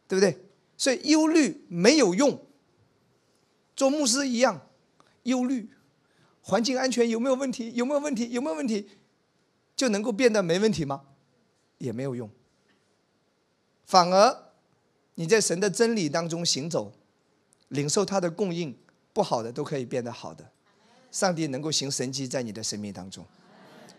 [0.08, 0.38] 对不对？
[0.78, 2.40] 所以忧虑没有用，
[3.76, 4.70] 做牧师一样，
[5.24, 5.72] 忧虑，
[6.42, 7.74] 环境安全有没有问题？
[7.74, 8.30] 有没有问题？
[8.30, 8.88] 有没有问题？
[9.76, 11.06] 就能够变得没问题吗？
[11.80, 12.30] 也没有用。
[13.86, 14.52] 反而
[15.16, 16.94] 你在神的真理当中行走，
[17.70, 18.78] 领受他的供应，
[19.14, 20.52] 不好的都可以变得好的。
[21.12, 23.26] 上帝能够行神迹在你的生命当中，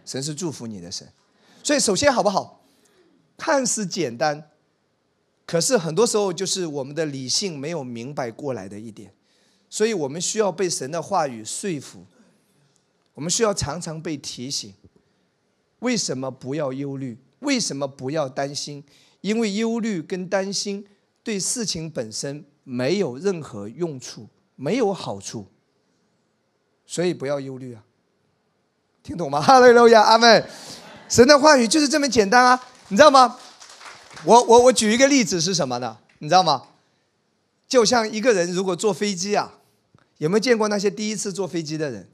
[0.04, 1.08] 神是祝福你的神。
[1.62, 2.64] 所以首先好不好？
[3.36, 4.50] 看似简单。
[5.48, 9.10] 可是很多时候，就是我们的理性没有明白过来的一点，
[9.70, 12.04] 所以我们需要被神的话语说服。
[13.14, 14.74] 我们需要常常被提醒：
[15.78, 17.16] 为什么不要忧虑？
[17.38, 18.84] 为什么不要担心？
[19.22, 20.86] 因为忧虑跟担心
[21.22, 25.46] 对事情本身没有任何用处，没有好处，
[26.84, 27.82] 所以不要忧虑啊！
[29.02, 29.40] 听懂吗？
[29.42, 30.46] 哈利路亚，阿门。
[31.08, 33.38] 神的话语就是这么简单啊，你知道吗？
[34.24, 35.98] 我我我举一个例子是什么呢？
[36.18, 36.68] 你知道吗？
[37.68, 39.60] 就像一个人如果坐飞机啊，
[40.16, 42.08] 有没有见过那些第一次坐飞机的人？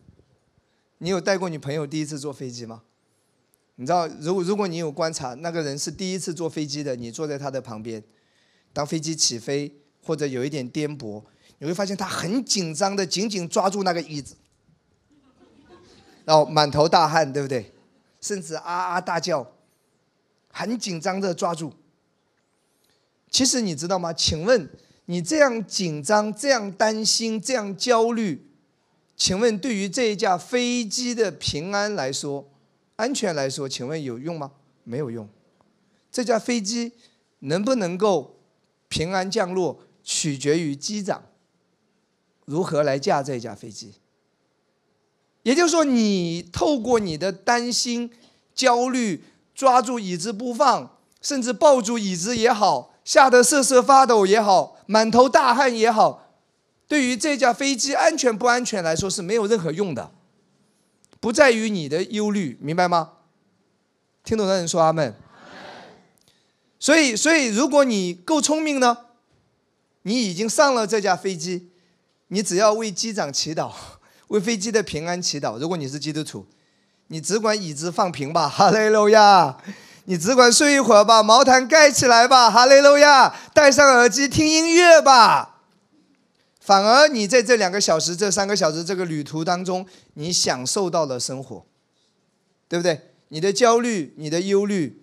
[0.98, 2.82] 你有带过你朋友第一次坐飞机吗？
[3.76, 8.02] 你知道，如果如果你有观察，那个人是第一次坐飞机的，你坐在他的旁边，
[8.72, 11.22] 当飞机起飞或者有一点颠簸，
[11.58, 14.36] 你会发现他很紧张的紧紧抓住那个椅子，
[16.24, 17.72] 然后满头大汗，对不对？
[18.20, 19.52] 甚至啊啊大叫，
[20.50, 21.72] 很紧张的抓住。
[23.34, 24.12] 其实你知道吗？
[24.12, 24.70] 请问
[25.06, 28.46] 你这样紧张、这样担心、这样焦虑，
[29.16, 32.48] 请问对于这一架飞机的平安来说、
[32.94, 34.52] 安全来说，请问有用吗？
[34.84, 35.28] 没有用。
[36.12, 36.92] 这架飞机
[37.40, 38.36] 能不能够
[38.88, 41.24] 平安降落，取决于机长
[42.44, 43.94] 如何来驾这架飞机。
[45.42, 48.12] 也就是说，你透过你的担心、
[48.54, 49.24] 焦虑，
[49.56, 52.93] 抓住椅子不放，甚至抱住椅子也好。
[53.04, 56.32] 吓得瑟瑟发抖也好，满头大汗也好，
[56.88, 60.10] 对于这架飞机安全不安全来说是没有任何用的，
[61.20, 63.10] 不在于你的忧虑，明白吗？
[64.24, 65.14] 听懂的人说阿门。
[66.78, 68.96] 所以，所以如果你够聪明呢，
[70.02, 71.70] 你已经上了这架飞机，
[72.28, 73.70] 你只要为机长祈祷，
[74.28, 75.58] 为飞机的平安祈祷。
[75.58, 76.46] 如果你是基督徒，
[77.08, 79.58] 你只管椅子放平吧，哈利路亚。
[80.06, 83.34] 你只管睡一会儿吧，毛毯盖起来吧，哈利路亚！
[83.54, 85.62] 戴上耳机听音乐吧。
[86.60, 91.64] 反而你在这两个小时、这三个小时这个旅途当中，你享受到了生活，
[92.68, 93.12] 对不对？
[93.28, 95.02] 你的焦虑、你的忧虑，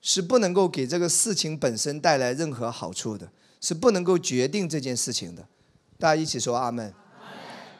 [0.00, 3.28] 是不能够给这个事情本身带来任何好处的，
[3.60, 5.46] 是不能够决定这件事情的。
[5.98, 6.94] 大家一起说阿门。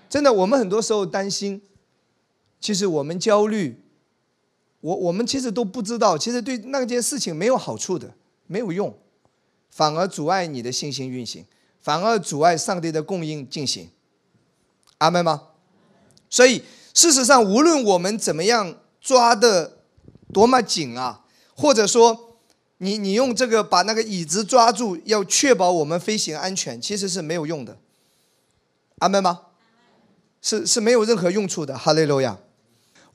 [0.08, 1.62] 真的，我们很多时候担心，
[2.60, 3.85] 其实我们焦虑。
[4.86, 8.14] 我我们其实都不知道，其实对那件事情没有好处的，
[8.46, 8.96] 没有用，
[9.68, 11.44] 反而阻碍你的信心运行，
[11.80, 13.90] 反而阻碍上帝的供应进行。
[14.98, 15.48] 阿门吗？
[16.30, 16.62] 所以
[16.94, 19.78] 事实上，无论我们怎么样抓的
[20.32, 21.24] 多么紧啊，
[21.56, 22.38] 或者说
[22.78, 27.76] 你你用这个把那个椅子抓住，要确保我们飞行安全，其实是没有用的。
[28.98, 29.40] 阿门吗？
[30.40, 31.76] 是是没有任何用处的。
[31.76, 32.38] 哈利路亚。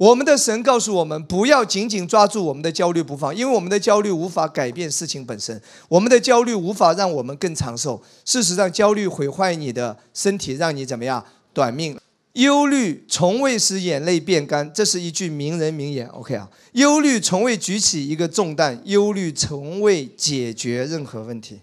[0.01, 8.01] 我们的神告诉我们，不要紧紧抓住我们的焦虑不放，因为我们的焦虑无法改变事情本身，我们的焦虑无法让我们更长寿。
[8.25, 11.99] 事实上，焦虑毁坏你的身体，让你怎么样短命。
[12.33, 16.07] 忧虑从未使眼泪变干，这是一句名人名言。
[16.07, 21.59] OK 啊，忧虑从未举起一个重担，忧虑从未解决任何问题，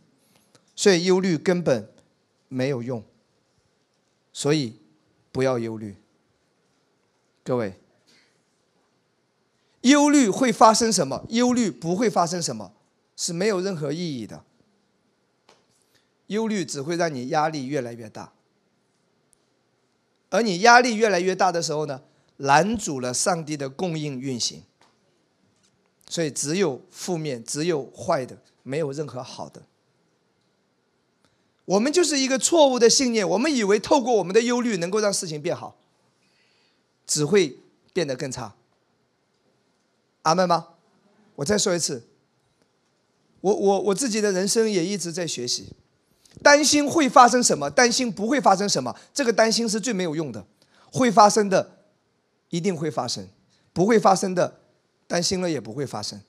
[0.77, 1.89] 所以忧虑根本
[2.47, 3.03] 没有用。
[4.33, 4.75] 所以
[5.33, 5.97] 不要忧虑，
[7.43, 7.75] 各位。
[9.89, 11.25] 忧虑会发生什么？
[11.29, 12.73] 忧虑不会发生什么，
[13.17, 14.45] 是没有任何意义的。
[16.29, 18.33] 忧虑只会让你压力越来越大，
[20.31, 22.03] 而你压力越来越大的时候呢，
[22.37, 24.63] 拦阻了上帝的供应运行。
[26.11, 29.63] 所以只有负面，只有坏的，没有任何好的。
[31.67, 35.77] 我们就是一个错误的信念，我们以为透过我们的忧虑能够让事情变好，
[37.07, 37.59] 只会
[37.93, 38.55] 变得更差。
[40.29, 40.67] 阿门吗？
[41.37, 42.07] 我再说一次，
[43.41, 45.73] 我我我自己的人生也一直在学习，
[46.43, 50.45] 担心会发生什么，担心不会发生什么，这个担心是最没有用的。
[50.93, 51.79] 会发生的
[52.51, 53.27] 一定会发生，
[53.73, 54.61] 不会发生的
[55.07, 56.21] 担心了也不会发生。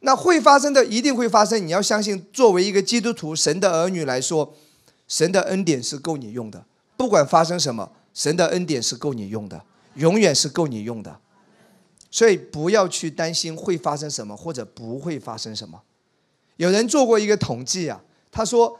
[0.00, 4.54] 那会发生的一定会发生，你要相信，作为一个基督徒、神的儿女来说，
[5.08, 6.64] 神的恩典是够你用的。
[6.96, 11.20] 不管发生什么，神的恩典是够你用的，永远是够你用的。
[12.14, 15.82] 所以不要去担心会发生什么或者不会发生什么。
[16.58, 18.78] 有人做过一个统计啊，他说，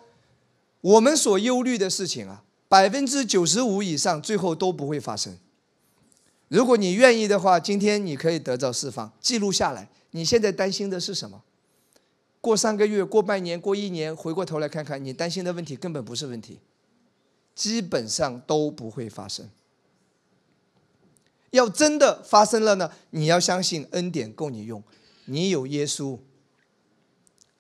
[0.81, 5.37] 我们所忧虑的事情啊，百分之九十五以上最后都不会发生。
[6.47, 9.89] 如果你愿意的话，今天你可以得到释放，记录下来。
[10.13, 11.43] 你现在担心的是什么？
[12.41, 16.61] 过三个月、过半年、过一年，回过头来看看，你担心的问题根本不是问题，
[17.57, 19.51] 基本上都不会发生。
[21.55, 22.91] 要真的发生了呢？
[23.11, 24.83] 你要相信恩典够你用，
[25.27, 26.19] 你有耶稣。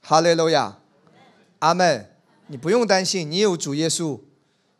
[0.01, 0.79] 哈利路亚，
[1.61, 2.11] 阿门。
[2.49, 4.21] 你不用担心，你有主耶稣，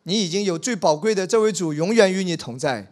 [0.03, 2.91] 你已经有最宝贵的这位主，永远与你同在，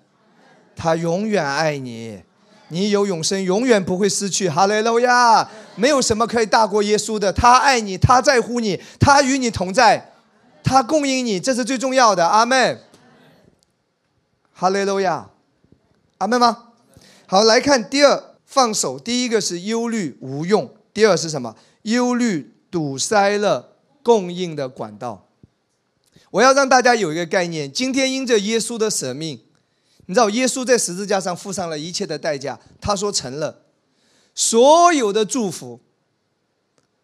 [0.75, 2.23] 他永远爱你，
[2.69, 4.49] 你有永生，永远不会失去。
[4.49, 10.13] 哈利路亚，没有什么可以大过耶稣的，他爱你，他在乎你，他与你同在，
[10.63, 12.25] 他供应你，这是最重要的。
[12.25, 12.81] 阿门。
[14.53, 15.29] 哈利路亚。
[16.23, 16.69] 阿门吗？
[17.27, 18.97] 好，来看第二，放手。
[18.97, 21.57] 第一个是忧虑无用，第二是什么？
[21.81, 25.27] 忧虑堵塞了供应的管道。
[26.31, 29.41] 我要让大家有一个概念：今天因着耶稣的舍命，
[30.05, 32.57] 你知道耶稣在十字架上付上了一切的代价。
[32.79, 33.63] 他说成了，
[34.33, 35.81] 所有的祝福，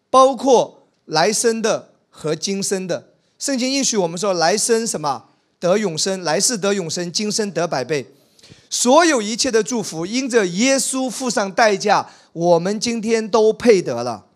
[0.08, 3.12] 包括来生的和今生的。
[3.38, 5.26] 圣经应许我们说，来生什么
[5.58, 8.14] 得永生，来世得永生，今生得百倍。
[8.70, 14.26] 所有一切的祝福，因着耶稣付上代价，我们今天都配得了。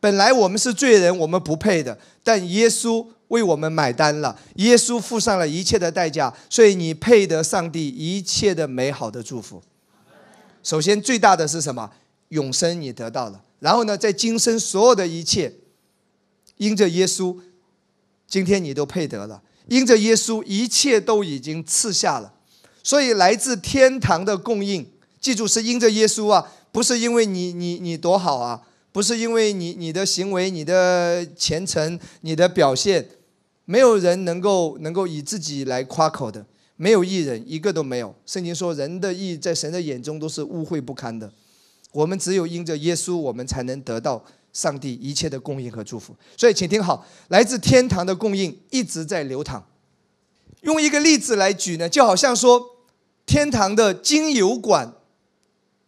[0.00, 4.36] 本来我们是罪人，我们不配的，但耶稣为我们买单了。
[4.56, 9.62] 耶稣付上了一切的代价，所以你配得上帝一切的美好的祝福。
[10.62, 11.90] 首先，最大的是什么？
[12.30, 13.40] 永生你得到了。
[13.60, 15.54] 然后呢，在今生所有的一切，
[16.56, 17.38] 因着耶稣，
[18.26, 19.40] 今天你都配得了。
[19.68, 22.32] 因着耶稣，一切都已经赐下了。
[22.86, 24.88] 所以来自天堂的供应，
[25.20, 33.08] 记住是因着耶稣啊，不是因为你你你多好啊，不是因为你你的行为、你的虔诚、你的表现，
[33.64, 36.46] 没有人能够能够以自己来夸口的，
[36.76, 38.14] 没有艺人一个都没有。
[38.24, 41.28] 圣经说人的义在神的眼中都是污秽不堪的，
[41.90, 46.14] 我们只有因着耶稣，我们才能得到上帝一切的供应和祝福。
[46.36, 49.66] 所以请听好，来自天堂的供应一直在流淌。
[50.60, 52.75] 用一个例子来举呢，就好像说。
[53.26, 54.94] 天堂的精油管，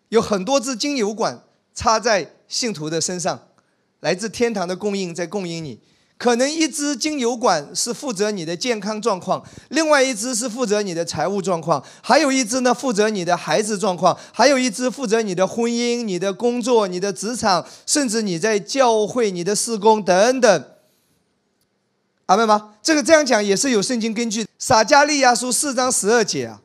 [0.08, 1.40] 有很多支精油管
[1.72, 3.48] 插在信徒的身上，
[4.00, 5.78] 来自天堂的供应在供应你。
[6.18, 20.64] 可能一支精油管是负责你的健康状况，另外一支是负责你的财务状况，还有一支呢负责你的孩子状况，还有一支负责你的婚姻、你的工作、你的职场，甚至你在教会、你的施工等等。
[22.26, 22.74] 阿妹吗？
[22.82, 24.44] 这个这样讲也是有圣经根据。
[24.58, 26.60] 撒加利亚书四章十二节啊。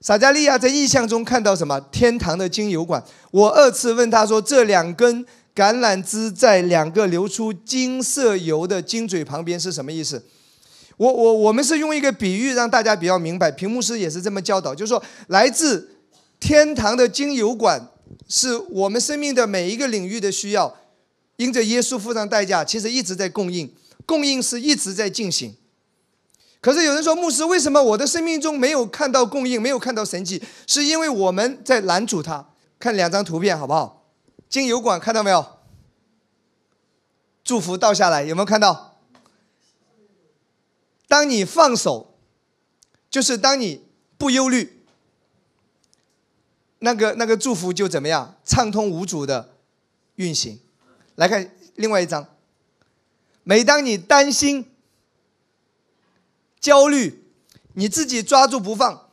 [0.00, 1.78] 撒加利亚在意象中看到什么？
[1.92, 3.02] 天堂的精油管。
[3.30, 5.24] 我二次问他说：“这两根
[5.54, 10.24] 橄榄枝在两个流出金色油的金嘴旁边是什么意思？”
[10.96, 13.50] 我我我们是用一个比喻让大家比较明白。
[13.50, 15.96] 屏幕师也是这么教导，就是说，来自
[16.38, 17.88] 天堂的精油管
[18.26, 20.74] 是我们生命的每一个领域的需要，
[21.36, 23.70] 因着耶稣付上代价，其实一直在供应，
[24.06, 25.54] 供应是一直在进行。
[26.60, 30.42] 可是有人说，牧师，为什么我的生命中没有看到供应，没有看到神迹？
[30.66, 32.50] 是因为我们在拦阻他。
[32.78, 34.06] 看两张图片好不好？
[34.48, 35.58] 经油管看到没有？
[37.42, 38.98] 祝福倒下来，有没有看到？
[41.08, 42.14] 当你放手，
[43.08, 43.84] 就是当你
[44.16, 44.84] 不忧虑，
[46.78, 48.36] 那个那个祝福就怎么样？
[48.44, 49.54] 畅通无阻的
[50.16, 50.60] 运行。
[51.16, 52.26] 来看另外一张。
[53.42, 54.69] 每当你担心、
[56.60, 57.24] 焦虑，
[57.74, 59.08] 你自己抓住不放，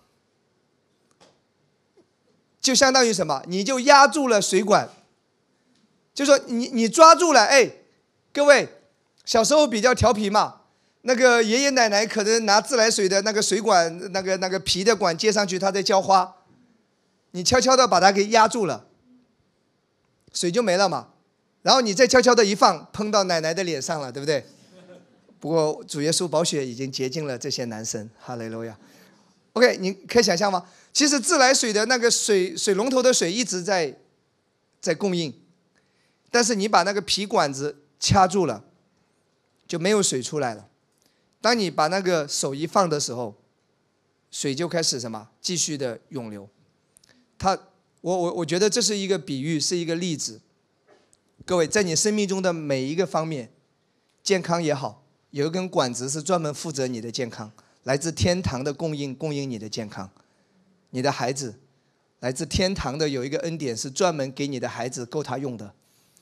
[2.59, 3.43] 就相当于什么？
[3.47, 4.89] 你就压住了水管。
[6.13, 7.71] 就说你你抓住了，哎，
[8.33, 8.67] 各位，
[9.23, 10.61] 小时候比较调皮嘛，
[11.03, 16.37] 那个爷爷奶奶可能拿自来水的那个水管，那个那个皮的管接上去，他在浇花，
[17.31, 18.87] 你悄悄的把它给压住了，
[20.33, 21.09] 水就没了嘛。
[21.61, 24.47] 然后你再悄悄的一放，喷到奶奶的脸上了，对不对？
[25.39, 28.77] 不过主耶稣宝血已经洁净了这些男生，哈雷路亚。
[29.53, 30.67] OK，你可以想象吗？
[30.93, 33.97] 其实自来水的那个水水龙头的水一直在
[34.79, 35.33] 在供应，
[36.31, 38.63] 但是你把那个皮管子掐住了，
[39.67, 40.67] 就没有水出来了。
[41.39, 43.35] 当你把那个手一放的时候，
[44.31, 46.49] 水就开始什么继续的涌流。
[47.37, 47.57] 它，
[48.01, 50.41] 我我我觉得这是一个比喻，是一个例子。
[51.45, 53.51] 各位，在你生命中的每一个方面，
[54.23, 55.03] 健康也好，
[55.37, 57.51] 有一根管子是专门负责你的健康，
[57.83, 60.09] 来自天堂的供应，供应你的健康。
[60.89, 61.59] 你的孩子，
[62.21, 65.75] 来自天堂的有一个恩典是专门给你的孩子够他用的。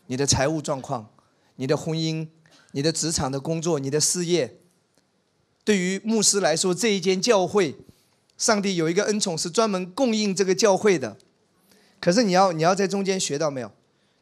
[0.08, 1.10] 你的财务状况，
[1.56, 2.28] 你的婚姻，
[2.74, 4.58] 你的职场的工作，你的事业，
[5.64, 7.78] 对于牧师来说，这一间教会，
[8.38, 11.16] 上帝有一个恩宠是专门供应这个教会的。
[12.02, 13.72] 可是你要你要在中间学到没有？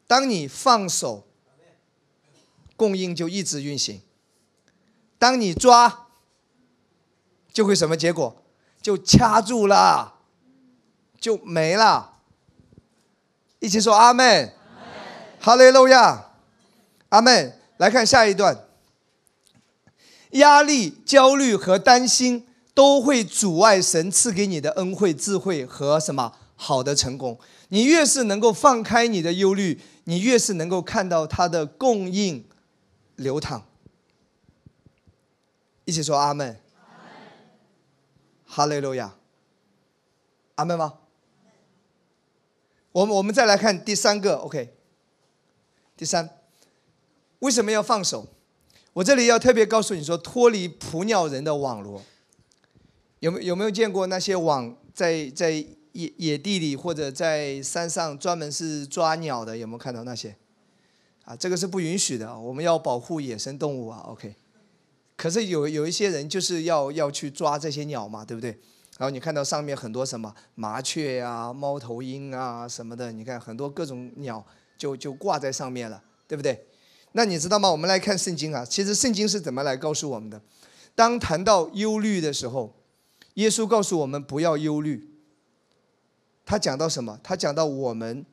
[0.06, 1.26] 当你放手，
[2.76, 3.98] 供应就一直运行；
[5.24, 6.08] 当你抓，
[7.54, 8.44] 就会什么结果？
[8.82, 10.16] 就掐住了，
[11.18, 12.16] 就没了。
[13.60, 14.54] 一起说阿门，
[15.40, 16.32] 哈利路亚，
[17.08, 17.58] 阿门。
[17.78, 18.66] 来看下一段，
[20.32, 27.40] 压力、焦虑和担心都会阻碍神赐给你的恩惠、智慧和什么好的成功。
[27.70, 29.80] 你越是能够放开你的忧虑。
[30.04, 32.46] 你越是能够看到它的供应
[33.16, 33.64] 流淌，
[35.86, 36.60] 一起说阿门，
[38.46, 39.16] 哈利路亚，
[40.56, 41.00] 阿门吗？
[42.92, 44.74] 我们我们再来看第三个，OK，
[45.98, 46.30] 第三，
[47.40, 48.28] 为什么要放手？
[48.94, 52.02] 我这里要特别告诉你说，脱离捕鸟人的网罗，
[53.20, 55.66] 有没有没有见过那些网在在？
[55.94, 60.36] 野野地里或者在山上专门是抓鸟的，有没有看到那些？
[61.24, 64.00] 啊，这个是不允许的，我们要保护野生动物啊。
[64.08, 64.36] OK，
[65.24, 68.50] 可是有有一些人就是要要去抓这些鸟嘛，对不对？
[68.98, 74.46] 然后你看到上面很多什么麻雀啊、猫头鹰啊什么的，你看很多各种鸟
[74.78, 76.66] 就就挂在上面了，对不对？
[77.14, 77.72] 那你知道吗？
[77.72, 80.42] 我们来看圣经啊，其实圣经是怎么来告诉我们的？
[80.94, 82.76] 当谈到忧虑的时候，
[83.36, 85.10] 耶稣告诉我们不要忧虑。
[86.46, 87.18] 他讲到什么？
[87.24, 88.26] 他讲到我们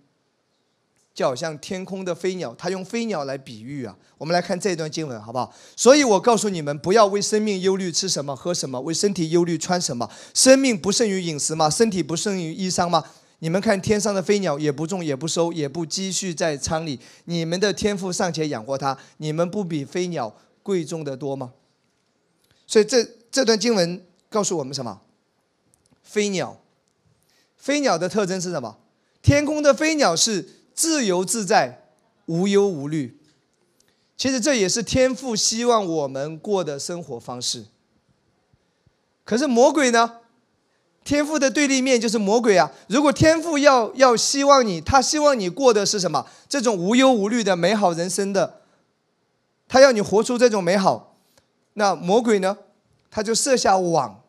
[1.21, 3.95] 就好像天空的飞鸟，他用飞鸟来比喻啊。
[4.17, 5.55] 我们来看这段经文，好不好？
[5.77, 10.11] 所以我告诉你们，不要为生命忧虑，吃什么，喝什么；为身体忧虑，穿什么。
[10.33, 11.69] 生命不胜于饮食吗？
[11.69, 13.05] 身体不胜于衣裳吗？
[13.41, 21.53] 你们看天上的飞鸟，也不种，也不收，也不积蓄在仓里，你们的天赋尚且养活它，你们不比飞鸟贵重的多吗？
[22.67, 25.03] 所以这这段经文告诉我们什么？
[26.03, 26.59] 飞鸟。
[27.59, 28.79] 飞鸟的特征是什么？
[29.21, 31.87] 天空的飞鸟是自由自在、
[32.27, 33.19] 无忧无虑。
[34.17, 37.67] 其实这也是天父希望我们过的生活方式。
[39.25, 40.19] 可是魔鬼呢？
[41.03, 42.71] 天父的对立面就是魔鬼啊！
[42.87, 46.27] 如果天父要要希望你，他希望你过的是什么？
[46.47, 48.61] 这种无忧无虑的美好人生的，
[49.67, 51.17] 他要你活出这种美好。
[51.73, 52.59] 那魔鬼呢？
[53.11, 54.23] 他就设下网。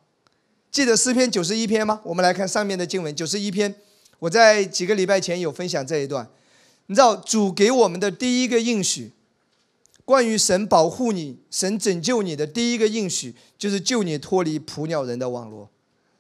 [0.71, 1.99] 记得诗篇九十一篇吗？
[2.05, 3.75] 我们来看上面的经文，九十一篇。
[4.21, 6.29] 我在几个礼拜前有分享这一段。
[6.85, 9.11] 你知道主给我们的第一个应许，
[10.05, 15.69] 关于神保护你、神拯救你的第一个应许，就是救你脱离捕鸟人的网络。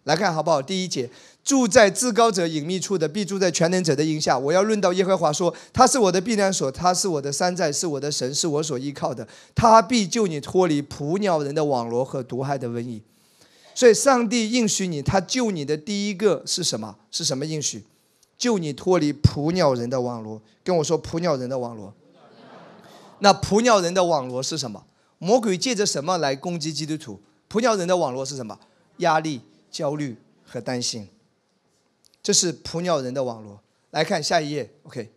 [0.05, 0.59] 来看好不好？
[0.59, 1.11] 第一节，
[1.43, 4.35] 住在至高者隐秘处的，必住在全能者的荫下。
[4.39, 9.27] 我要论到耶和华说，他是我的避难所，他是我的山寨，是我的神，是我所依靠的。
[9.53, 13.03] 他必救你脱离捕鸟人的网络和毒害的瘟疫。
[13.75, 16.95] 所以，上帝应许你，他救你的第一个是什么？
[17.11, 17.83] 是什么应许？
[18.41, 20.41] 救你脱离捕鸟人的网络。
[20.63, 21.93] 跟我说，捕鸟人的网络。
[23.19, 24.83] 那捕鸟人的网络是什么？
[25.19, 27.21] 魔鬼借着什么来攻击基督徒？
[27.47, 28.59] 捕鸟人的网络是什么？
[28.97, 31.07] 压力、焦虑和担心。
[32.23, 33.61] 这是捕鸟人的网络。
[33.91, 35.11] 来看下一页，OK。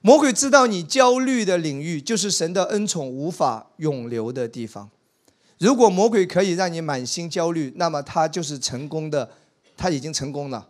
[0.00, 4.88] 魔鬼知道你焦虑的领域就是神的恩宠无法永留的地方。
[5.58, 9.28] 如果魔鬼可以让你满心焦虑，那么他就是成功的，
[9.76, 10.68] 他已经成功了。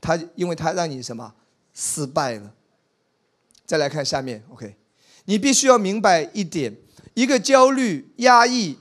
[0.00, 1.34] 他因为他让你什么
[1.74, 2.52] 失败了。
[3.66, 4.76] 再来看下面，OK。
[5.24, 6.76] 你必须要明白一点：
[7.14, 8.78] 一个焦虑、压抑、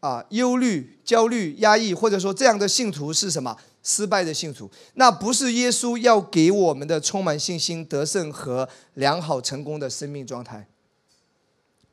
[0.00, 3.56] 啊忧虑、焦虑、压抑，或者说这样的信徒是什么？
[3.82, 10.68] 失败的信徒，那不是耶稣要给我们的充满信心、得胜和良好成功的生命状态。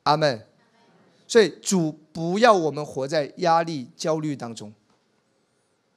[0.04, 0.46] 阿门。
[1.26, 4.72] 所以主不要我们活在压力、焦虑当中，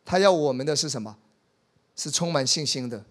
[0.04, 1.18] 他要我们的是什么？
[1.96, 3.06] 是充满信心的，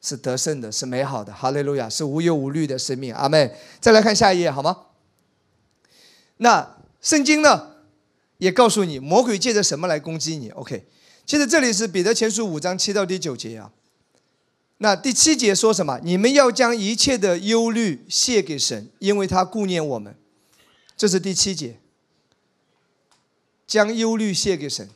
[0.00, 1.32] 是得胜的，是美好的。
[1.32, 3.14] 哈利路亚，是无忧无虑的生命。
[3.14, 3.52] 阿门。
[3.80, 4.86] 再来看下一页好吗？
[6.38, 7.76] 那圣经呢，
[8.38, 10.86] 也告诉你魔鬼借着什么来攻击你？OK。
[11.24, 13.72] 其实这里是彼得前书五章七到第九节啊。
[14.78, 15.98] 那第七节说什么？
[16.02, 20.14] 你们要将一切的忧虑卸给神，因为他顾念我们。
[20.96, 21.80] 这是第七节。
[23.66, 24.88] 将忧虑卸给神，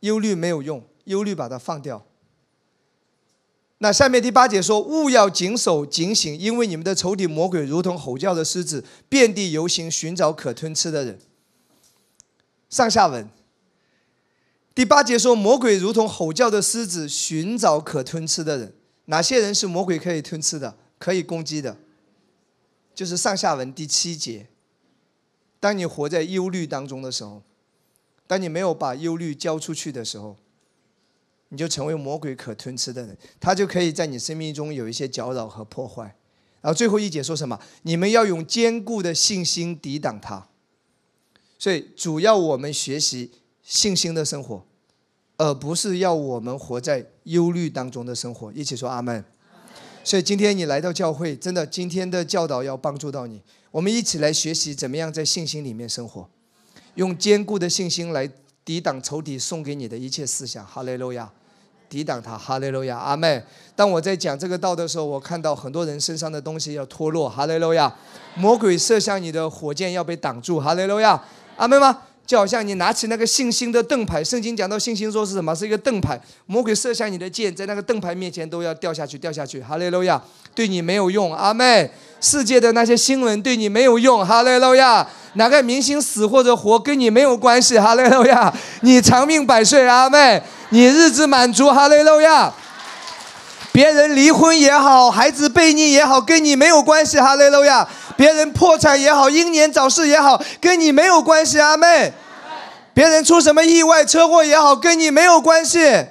[0.00, 2.06] 忧虑没有用，忧虑把它放掉。
[3.82, 11.18] 那下面第八节说：勿要谨守警醒，因为你们的仇敌魔鬼如同吼叫的狮子，遍地游行，寻找可吞吃的人。
[12.70, 13.28] 上下文。
[14.72, 18.72] 第八节说，魔鬼如同吼叫的狮子，寻找可吞吃的人。
[19.06, 21.76] 哪些人是魔鬼可以吞吃的、可以攻击的？
[22.94, 24.46] 就是上下文第七节。
[25.58, 27.42] 当你活在忧虑当中的时候，
[28.28, 30.36] 当你没有把忧虑交出去的时候，
[31.52, 36.16] 你就成为魔鬼可吞吃的人，他就可以在你生命中有一些搅扰和破坏。
[36.60, 37.60] 然后最后一节说什么？
[37.82, 40.48] 你们要用坚固的信心抵挡他。
[41.58, 43.30] 所以主要我们学习。
[43.64, 44.66] 信心的生活，
[45.36, 48.52] 而不是要我们活在忧虑当中的生活。
[48.52, 49.24] 一起说阿门。
[50.02, 53.40] 所以今天你来到教会，真的今天的教导要帮助到你。
[53.70, 56.28] 我们一起来学习怎么样在信心里面生活，
[56.96, 58.28] 用坚固的信心来
[58.64, 60.66] 抵挡仇敌送给你的一切思想。
[60.66, 61.32] 哈利路亚，
[61.92, 62.38] 抵挡他。
[62.38, 63.42] 哈利路亚，阿妹。
[63.76, 67.28] 当我在讲这个道的时候，我看到很多人身上的东西要脱落。
[67.28, 67.92] 哈利路亚，
[68.34, 70.58] 魔鬼射向你的火箭要被挡住。
[70.58, 71.22] 哈利路亚，
[71.58, 71.98] 阿妹吗？
[72.24, 75.54] 就好像你拿起那个信心的盾牌，圣经讲到信心说是什么？
[75.54, 79.60] 是一个盾牌，魔鬼射向你的箭，在那个盾牌面前都要掉下去，掉下去。
[79.60, 80.22] 哈利路亚，
[80.54, 81.34] 对你没有用。
[81.34, 84.24] 阿妹，世界的那些新闻对你没有用。
[84.24, 87.78] 哈利路亚，哪个明星死或者活跟你没有关系。
[87.78, 89.86] 哈利路亚，你长命百岁。
[89.86, 91.70] 阿妹，你日子满足。
[91.70, 92.50] 哈利路亚，
[93.72, 97.18] 别人离婚也好，孩子背逆也好，跟你没有关系。
[97.18, 97.88] 哈利路亚。
[98.14, 102.12] 别人破产也好，英年早逝也好，跟你没有关系，阿妹。
[102.92, 106.06] 别人出什么意外、车祸也好，跟你没有关系，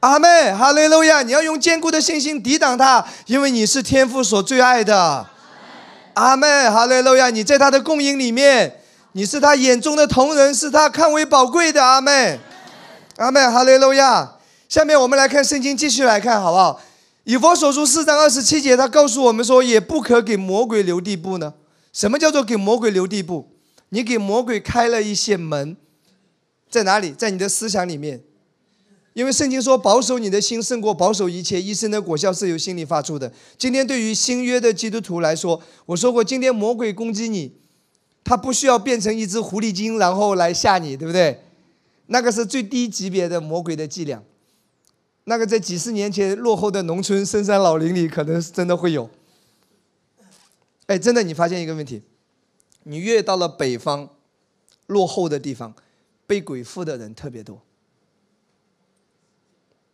[0.00, 0.52] 阿妹。
[0.52, 1.22] 哈利路亚！
[1.22, 5.26] 你要用坚固的信心抵挡他，因为你是天父所最爱的，
[6.12, 6.68] 阿妹。
[6.68, 7.30] 哈利路亚！
[7.30, 8.76] 你在他的供应里面，
[9.12, 12.38] 你是他眼中的同人，是他看为宝贵的，阿妹。
[13.16, 13.40] 阿妹。
[13.48, 14.32] 哈利路亚！
[14.68, 16.78] 下面我们来看圣经，继续来看，好不好？
[17.24, 21.54] 以佛所书四章二十七节，他告诉我们说，也不可给魔鬼留地步呢。
[21.90, 23.48] 什么叫做给魔鬼留地步？
[23.88, 25.74] 你给魔鬼开了一些门，
[26.70, 27.12] 在哪里？
[27.12, 28.22] 在你的思想里面。
[29.14, 33.32] 因为圣经说，保守你的心胜过保守一切，一生的果效是由心里发出的。
[33.56, 37.54] 今天对于新约的基督徒来说，我说过，今天魔鬼攻击你，
[38.22, 41.42] 他不需要变成一只狐狸精，然后来吓你，对不对？
[42.08, 44.22] 那个是最低级别的魔鬼的伎俩。
[45.28, 49.10] 那个在几十年前落后的农村深山老林里，可能是真的会有。
[50.86, 52.02] 哎，真的，你发现一个问题，
[52.84, 54.08] 你越到了北方，
[54.86, 55.74] 落后的地方，
[56.26, 57.60] 被鬼附的人特别多。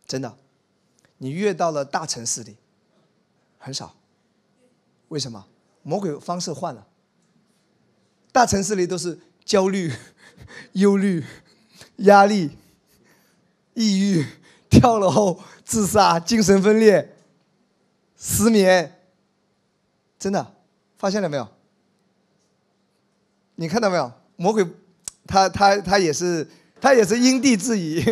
[0.06, 0.36] 真的，
[1.18, 2.56] 你越到了大城市里，
[3.58, 3.96] 很少。
[5.08, 5.46] 为什么？
[5.82, 6.86] 魔鬼方式换了。
[8.30, 9.92] 大城市里都是焦虑、
[10.74, 11.24] 忧虑、
[11.96, 12.52] 压力、
[13.74, 14.24] 抑郁。
[14.74, 17.16] 跳楼、自杀、精神分裂、
[18.18, 19.00] 失眠，
[20.18, 20.54] 真的
[20.98, 21.48] 发现了没有？
[23.54, 24.10] 你看到没有？
[24.34, 24.66] 魔鬼，
[25.26, 26.46] 他他他也是
[26.80, 28.04] 他也是因地制宜。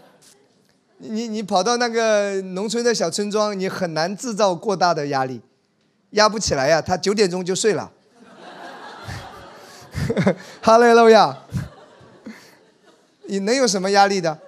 [0.98, 5.42] 你你跑到那个农村的小村庄，你很难制造过大的压力，
[6.10, 6.80] 压不起来呀。
[6.80, 7.92] 他九点钟就睡了。
[10.62, 11.36] 哈利路亚！
[13.28, 14.38] 你能有什么压力的？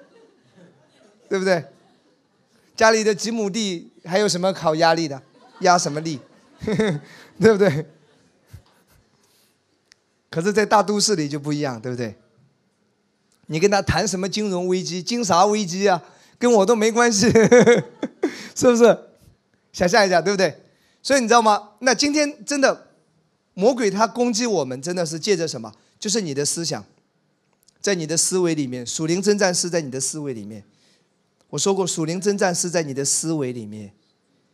[1.28, 1.64] 对不对？
[2.76, 5.20] 家里的几亩地还有什么考压力的？
[5.60, 6.20] 压什么力？
[7.40, 7.86] 对不对？
[10.30, 12.14] 可是，在大都市里就不一样，对不对？
[13.46, 16.02] 你跟他谈什么金融危机、金啥危机啊？
[16.38, 17.30] 跟我都没关系，
[18.54, 18.96] 是不是？
[19.72, 20.62] 想象一下，对不对？
[21.02, 21.70] 所以你知道吗？
[21.80, 22.88] 那今天真的，
[23.54, 25.74] 魔鬼他攻击我们，真的是借着什么？
[25.98, 26.84] 就是你的思想，
[27.80, 30.62] 在你的思维里面，属灵征战是在你的思维里面。
[31.50, 33.92] 我说过，属灵征战是在你的思维里面，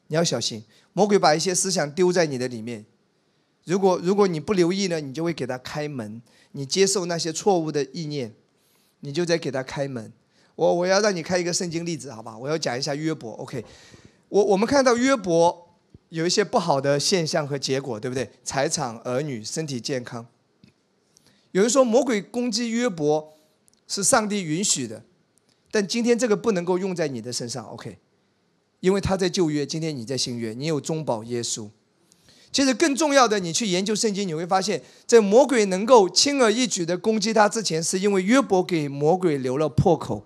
[0.06, 2.84] 你要小心，魔鬼把一些思想丢在你的里面。
[3.64, 6.22] 如果如果你不留意呢，你就会给他开门，
[6.52, 8.32] 你接受那些错误的意念，
[9.00, 10.12] 你就在给他开门。
[10.54, 12.38] 我我要让你开一个圣经例子，好吧？
[12.38, 13.32] 我要讲一下约伯。
[13.32, 13.64] OK，
[14.28, 15.74] 我我们看到约伯
[16.10, 18.30] 有一些不好的现象和结果，对不对？
[18.44, 20.24] 财产、儿女、身体健康。
[21.50, 23.32] 有人说魔鬼攻击约伯
[23.88, 25.02] 是上帝允许的。
[25.74, 27.98] 但今天这个不能够用在你的身上，OK？
[28.78, 31.68] 因为他在旧约，今天你在新约，你有中保耶稣。
[32.52, 40.24] 其实更重要的，你去研究圣经，你会发现，在魔鬼能够轻而易举的攻击他之前，是因为约伯给魔鬼留了破口。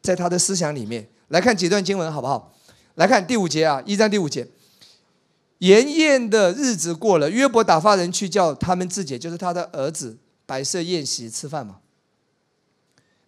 [0.00, 2.54] 在他的思想里面，来看几段经文好不好？
[2.94, 4.46] 来看第五节啊，一章第五节。
[5.58, 11.80] 筵宴的日子过了，约伯打发人去叫他们自己，就是他的儿子摆设宴席吃饭嘛。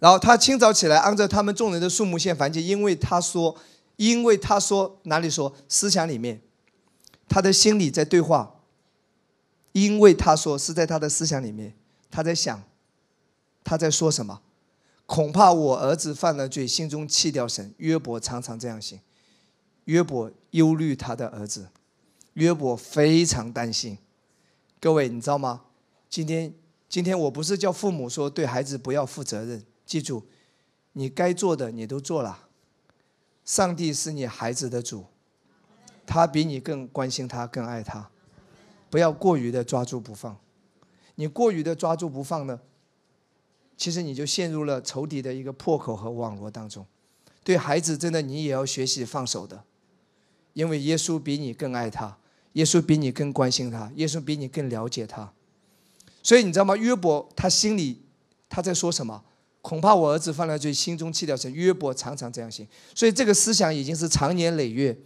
[0.02, 3.56] 然后他清早起来，按照他们众人的数目献燔祭，因为他说，
[3.94, 6.40] 因为他说哪里说思想里面，
[7.28, 8.56] 他的心里在对话。
[9.70, 11.72] 因为他说是在他的思想里面，
[12.10, 12.62] 他在想，
[13.62, 14.42] 他在说什么？
[15.06, 17.72] 恐怕我儿子犯了罪，心中弃掉神。
[17.76, 18.98] 约伯常常这样想，
[19.84, 21.68] 约伯忧虑他的儿子，
[22.34, 23.96] 约伯非常担心。
[24.80, 25.62] 各位你知道吗？
[26.10, 26.52] 今天
[26.88, 29.64] 今天我不是叫父母说对孩子不要负责任。
[29.92, 30.26] 记住，
[30.92, 32.48] 你该做的你都做了。
[33.44, 35.04] 上帝是你孩子的主，
[36.06, 38.08] 他比你更关心他，更爱他。
[38.88, 40.38] 不要过于的抓住不放，
[41.16, 42.60] 你过于的抓住不放呢，
[43.76, 46.86] 其实你就陷入了仇敌的一个破口和网络当中。
[47.44, 49.64] 对孩子，真的你也要学习放手的，
[50.54, 52.16] 因为耶稣比你更爱他，
[52.54, 55.34] 耶稣比你更关心他，耶稣比你更了解他。
[56.22, 56.74] 所以你知道吗？
[56.76, 58.06] 约伯他心里
[58.48, 59.24] 他在说什么？
[59.62, 61.50] 恐怕我儿子犯了罪，心中气掉神。
[61.52, 64.98] 约伯常常这样想，所以这个思想已经是长年累月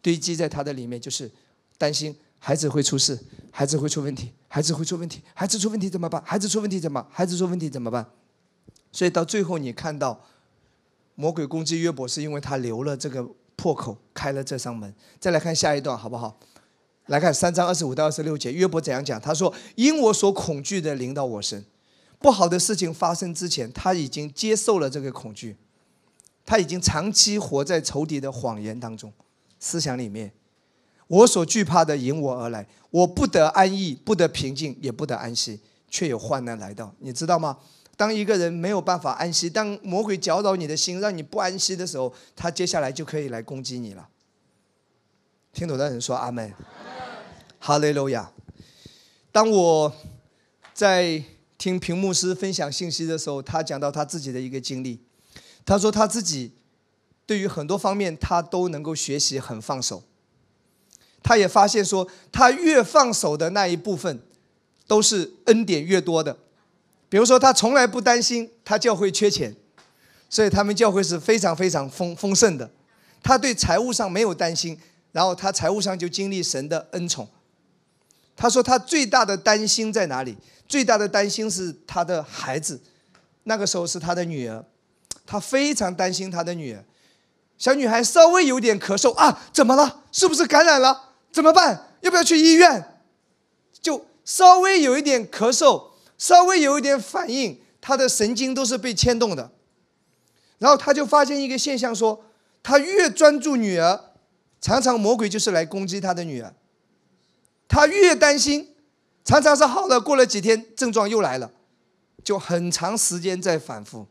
[0.00, 1.28] 堆积在他的里面，就是
[1.76, 3.18] 担心孩子会出事，
[3.50, 6.22] 孩子会出问题，孩子会出问题，孩子出问题怎么办？
[6.24, 7.04] 孩子出问题怎么？
[7.10, 8.06] 孩子出问题怎么办？
[8.92, 10.24] 所以到最后，你看到
[11.16, 14.94] 魔鬼攻击约伯，是因为他留了这个破口，开了这扇门。
[15.18, 16.38] 再来看下一段，好不好？
[17.06, 19.20] 来看三章二十五到二十六节，约伯怎样讲？
[19.20, 21.64] 他说：“因我所恐惧的临到我身。”
[22.18, 25.56] 不好的事情发生之前，他已经接受了这个恐惧，
[26.44, 29.12] 他已经长期活在仇敌的谎言当中，
[29.60, 30.32] 思想里面，
[31.06, 36.92] 我所惧怕的迎我而来，我不得安逸，不得平静，也不得安息，却有患难来到。
[37.00, 37.58] 你知道吗？
[37.96, 44.08] 当一个人没有办法安息，当魔鬼搅扰你的心，让你不安息的时候，他接下来就可以来攻击你了。
[45.52, 46.52] 听懂的人说阿门。
[47.60, 48.32] 哈利路亚。
[49.30, 49.92] 当我
[50.72, 51.22] 在。
[51.58, 55.00] 听屏幕师分享信息的时候，他讲到他自己的一个经历。
[55.64, 56.52] 他说他自己
[57.24, 60.02] 对于很多方面他都能够学习很放手。
[61.22, 64.20] 他也发现说，他越放手的那一部分，
[64.86, 66.36] 都是恩典越多的。
[67.08, 69.56] 比如说，他从来不担心他教会缺钱，
[70.30, 72.70] 所以他们教会是非常非常丰丰盛的。
[73.22, 74.78] 他对财务上没有担心，
[75.10, 77.28] 然后他财务上就经历神的恩宠。
[78.36, 80.36] 他说他最大的担心在哪里？
[80.68, 82.80] 最大的担心是他的孩子，
[83.44, 84.64] 那个时候是他的女儿，
[85.24, 86.84] 他非常担心他的女儿。
[87.58, 90.02] 小女孩稍微有点咳嗽啊，怎么了？
[90.12, 91.14] 是不是感染了？
[91.32, 91.88] 怎么办？
[92.00, 93.00] 要不要去医院？
[93.80, 99.52] 就稍微有一点咳嗽，稍微有一点反应，他的神经都是被牵动的。
[100.58, 102.24] 然后他就发现一个现象，说
[102.62, 104.00] 他越专注女儿，
[104.60, 106.52] 常常魔鬼就是来攻击他的女儿。
[107.68, 108.75] 他越担心。
[109.26, 111.50] 常常是好了，过了几天症状又来了，
[112.22, 114.06] 就很长时间在反复。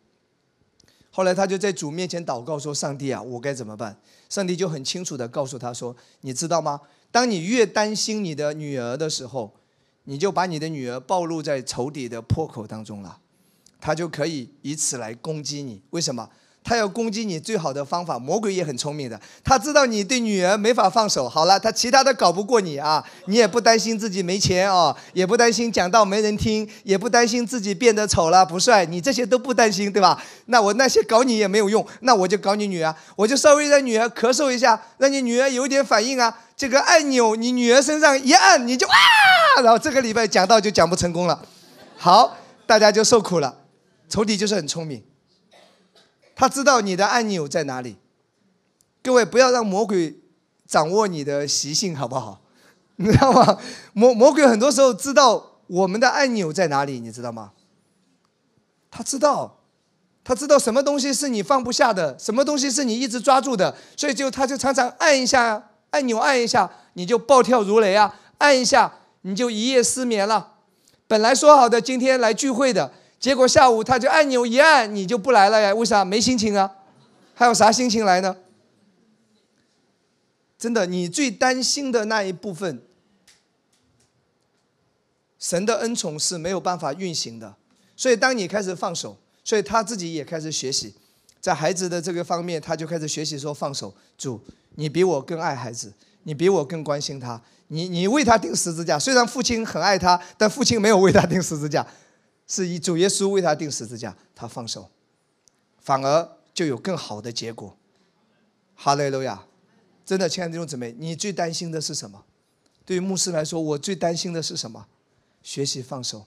[1.10, 3.98] 后来他就在主面前祷告说：“上帝啊，我该怎么办？”
[4.28, 6.82] 上帝就很清楚的告诉他说：“你知道吗？
[7.12, 9.54] 当你越担心你的女儿的时候，
[10.04, 13.20] 你就把你的女儿暴露在仇敌的破口当中了，
[13.80, 15.82] 他就可以以此来攻击你。
[15.92, 16.30] 为什么？”
[16.66, 21.30] 他要攻击你最好的方法，魔鬼也很聪明的，他知道你对女儿没法放手。
[21.30, 30.20] 好了，他其他的搞不过你啊，你也不担心自己没钱哦，也不担心讲道没人听，也不担心自己变得丑了不帅，你这些都不担心，对吧？
[30.48, 41.40] 那我那些搞你也没有用，那我就搞你女儿，我就稍微让女儿咳嗽一下，让你女儿有点反应啊，这个按钮你女儿身上一按，你就啊，然后这个礼拜讲道就讲不成功了，
[41.96, 42.36] 好，
[42.66, 43.60] 大家就受苦了。
[44.10, 45.04] 仇敌就是很聪明，
[46.36, 47.98] 他知道你的按钮在哪里。
[49.02, 50.20] 各位不要让魔鬼
[50.68, 52.42] 掌握你的习性，好不好？
[52.98, 53.58] 你知道吗？
[53.94, 57.52] 魔魔鬼很多时候知道我们的按钮在哪里，你知道吗？
[58.90, 59.60] 他知道，
[60.24, 70.54] 他知道什么东西是你放不下的，什么东西是你一直抓住的，所以就他就常常按一下按钮，按一下你就暴跳如雷啊，按一下你就一夜失眠了。
[71.08, 72.92] 本来说好的今天来聚会的，
[73.26, 75.74] 结果下午他就按钮一按，你就不来了呀？
[75.74, 76.06] 为啥？
[76.06, 76.72] 没心情啊？
[77.34, 78.38] 还有啥心情来呢？
[80.60, 82.84] 真的，你最担心的那一部分，
[85.40, 87.56] 神的恩宠是没有办法运行的。
[87.96, 90.94] 所以，当你开始放手，所以他自己也开始学习，
[91.42, 93.92] 在孩子的这个方面，他就开始学习说放手。
[94.20, 94.40] 主，
[94.76, 99.00] 你比我更爱孩子，你比我更关心他，你你为他钉十字架。
[99.00, 101.84] 虽然父亲很爱他，但父亲没有为他钉十字架，
[102.48, 104.90] 是以主耶稣为他钉十字架，他放手，
[105.80, 107.76] 反而就有更好的结果。
[108.76, 109.46] 哈利路亚！
[110.06, 112.26] 真的，亲爱的弟兄姊妹，你最担心的是什么？
[112.86, 114.86] 对于牧师来说，我最担心的是什么？
[115.42, 116.26] 学习放手。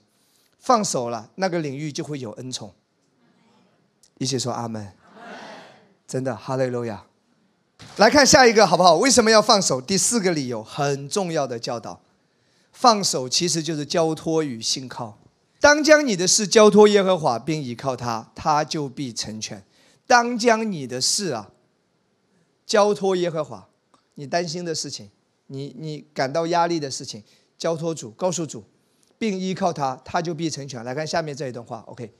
[0.58, 2.74] 放手了，那个领域就会有恩宠。
[4.18, 4.92] 一起说阿门。
[6.08, 7.04] 真的，哈利路亚。
[7.96, 8.96] 来看下一个好不好？
[8.96, 9.80] 为什么要放手？
[9.80, 12.00] 第四个理由，很重要的教导。
[12.72, 15.18] 放手其实就是交托与信靠。
[15.60, 19.64] 当将你的事交托耶和华，并倚靠他，他就必成全。
[20.06, 21.50] 当将你的事啊，
[22.64, 23.68] 交托耶和华，
[24.14, 25.10] 你担心的事情，
[25.48, 27.22] 你你感到压力的事情，
[27.56, 28.64] 交托主，告诉主。
[29.20, 30.84] 并依靠他，他就必成全。
[30.84, 32.12] 来看下面这一段话，OK？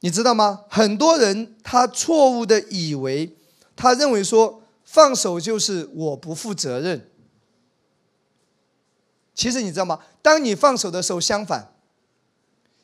[0.00, 0.64] 你知道吗？
[0.70, 3.36] 很多人他错误的以为，
[3.76, 7.10] 他认为说放手就是我不负责任。
[9.34, 10.00] 其实你知道吗？
[10.22, 11.72] 当你放手的时候，相反，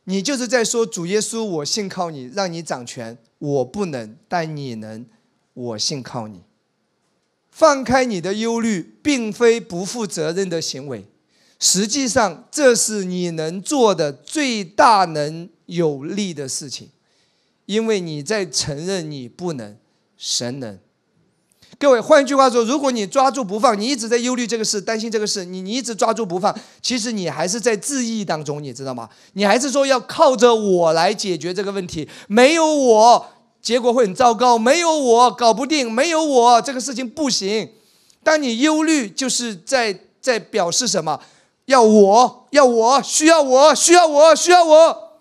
[0.04, 5.06] 你就是在说主耶稣，我信靠你，让你掌权，我不能，但你能，
[5.52, 6.42] 我信靠你。
[7.50, 11.06] 放开你的忧虑，并非不负责任的行为。
[11.60, 16.90] 实际上，这是你能做的最大能有力的事情，
[17.66, 19.78] 因为你在承认你不能，
[20.16, 20.78] 神能。
[21.78, 29.08] 各位，换一句话说，如果你抓住不放，你一直在忧虑这个事，担心这个事，你你一直抓住不放，其实你还是在自义当中，你知道吗？
[29.32, 33.26] 你还是说要靠着我来解决这个问题，没有我，
[33.60, 37.68] 结果会很糟糕；没有我，搞不定；没有我，这个事情不行。
[38.22, 41.20] 当你忧虑，就是在在表示什么？
[41.66, 45.12] 要我，要我，需要我，需要我，需要我。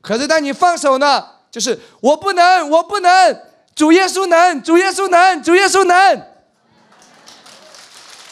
[0.00, 3.40] 可是当你放手呢，就是我不能，我不能。
[3.76, 6.22] 主耶稣能，主耶稣能，主耶稣能。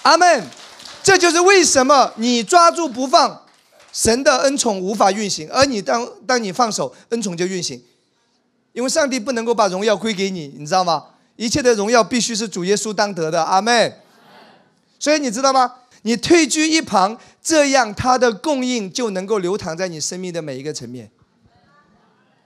[0.02, 0.44] 阿门。
[1.02, 3.42] 这就是为什么你抓住不放，
[3.92, 7.84] 神的恩宠无法运行；而你当当你放手，恩宠就运行。
[8.72, 11.04] 因为上帝不能够把荣耀归给你，你知道吗？
[11.36, 13.44] 一切的荣耀必须是主耶稣当得的。
[13.44, 14.00] 阿门。
[14.98, 15.74] 所以你知道吗？
[16.02, 21.10] 你退居一旁，这样他的供应就能够流淌在你生命的每一个层面。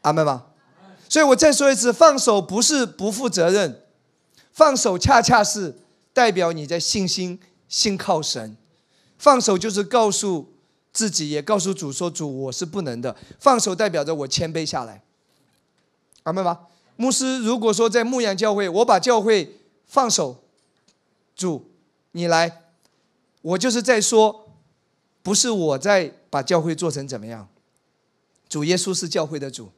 [0.02, 0.46] 阿门吗？
[1.08, 3.82] 所以我再说一次，放手不是不负责任，
[4.52, 5.78] 放手恰恰是
[6.12, 8.56] 代表你在信心、信靠神。
[9.18, 10.52] 放手就是告诉
[10.92, 15.02] 自己，也告诉主说：“主，我是不能的。”放手代表着我谦卑下来。
[16.24, 16.60] 明白吗？
[16.96, 20.42] 牧师如果说在牧羊教会，我把教会放手，
[21.34, 21.70] 主，
[22.12, 22.64] 你来。
[23.40, 24.50] 我就是在说，
[25.22, 27.48] 不是我在把教会做成怎么样。
[28.48, 29.70] 主耶稣是教会的主，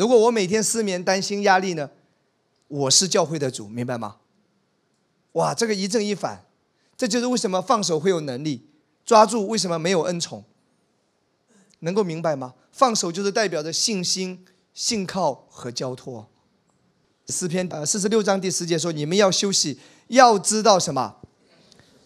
[0.00, 1.90] 如果我每天失眠、担心、压力呢？
[2.68, 4.16] 我是教会的主，明白吗？
[5.32, 6.46] 哇，这个一正一反，
[6.96, 8.66] 这就是为什么放手会有能力，
[9.04, 10.42] 抓住为什么没有恩宠？
[11.80, 12.54] 能够明白吗？
[12.72, 14.42] 放手就是代表着信心、
[14.72, 16.26] 信靠和交托。
[17.28, 19.78] 诗篇呃四十六章第十节说：“你们要休息，
[20.08, 21.16] 要知道什么？”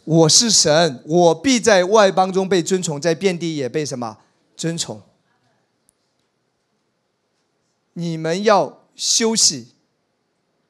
[0.02, 4.18] 我是神，我必在外邦中被尊崇，在遍地也被什么
[4.56, 5.00] 尊崇？
[7.94, 9.74] 你们要休息，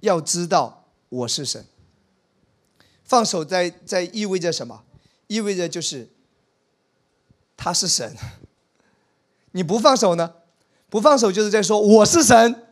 [0.01, 1.66] 要知道我是神。
[3.03, 4.85] 放手在在意味着什么？
[5.27, 6.09] 意味着就是
[7.57, 8.16] 他是神。
[9.53, 10.35] 你不放手呢？
[10.89, 12.66] 不放手就是在说我是神。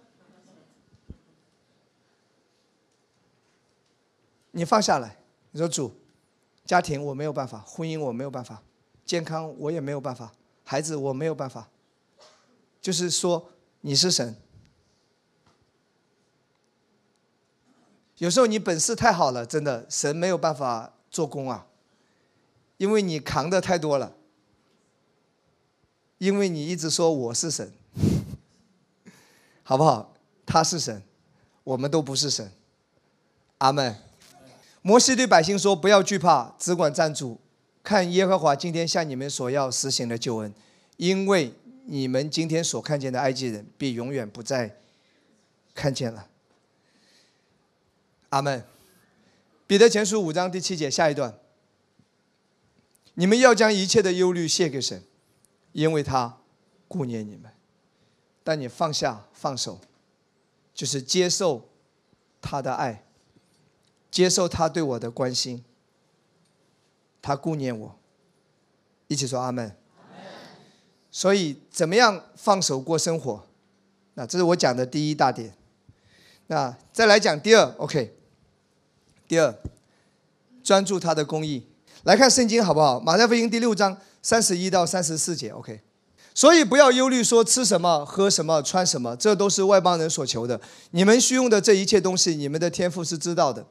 [4.52, 5.18] 你放下来，
[5.50, 5.94] 你说主。
[6.64, 8.62] 家庭我没有办法，婚姻我没有办法，
[9.04, 10.32] 健康我也没有办法，
[10.64, 11.68] 孩子我没有办法。
[12.80, 13.50] 就是说
[13.82, 14.36] 你是神，
[18.18, 21.66] 有时候你本事太好了，真的神没有办法做工啊，
[22.76, 24.14] 因为你扛的太多了，
[26.18, 27.72] 因为你一直说我是神，
[29.64, 30.14] 好不好？
[30.46, 31.02] 他是神，
[31.64, 32.52] 我们都不是神。
[33.58, 33.96] 阿门。
[34.82, 37.40] 摩西对百姓说：“不要惧怕，只管站住，
[37.82, 40.52] 看耶和华今天向你们所要实行的救恩，
[40.96, 41.54] 因为
[41.84, 44.78] 你们今天所看见的埃及人，必永远不再
[45.74, 46.28] 看见了。”
[48.30, 48.64] 阿门。
[49.66, 51.38] 彼得前书五章第七节下一段：
[53.14, 55.02] 你们要将一切的忧虑卸给神，
[55.72, 56.40] 因为他
[56.88, 57.50] 顾念你们。
[58.44, 59.80] 但你放下、放手，
[60.74, 61.70] 就是接受
[62.40, 63.04] 他的爱。
[64.10, 65.64] 接受他对我的关心，
[67.22, 67.98] 他顾念我，
[69.06, 69.74] 一起说阿门。
[71.12, 73.44] 所以怎么样放手过生活？
[74.14, 75.54] 那这是我讲的第一大点。
[76.46, 78.16] 那再来讲第二，OK。
[79.28, 79.54] 第二，
[80.64, 81.66] 专注他的公义。
[82.04, 82.98] 来看圣经好不好？
[82.98, 85.80] 马太福音第六章三十一到三十四节，OK。
[86.34, 90.58] 所以不要忧虑说吃什么、喝什么、穿什么，这都是外邦人所求的。
[90.92, 93.66] 你们需用的这一切东西，你们的天赋是知道的。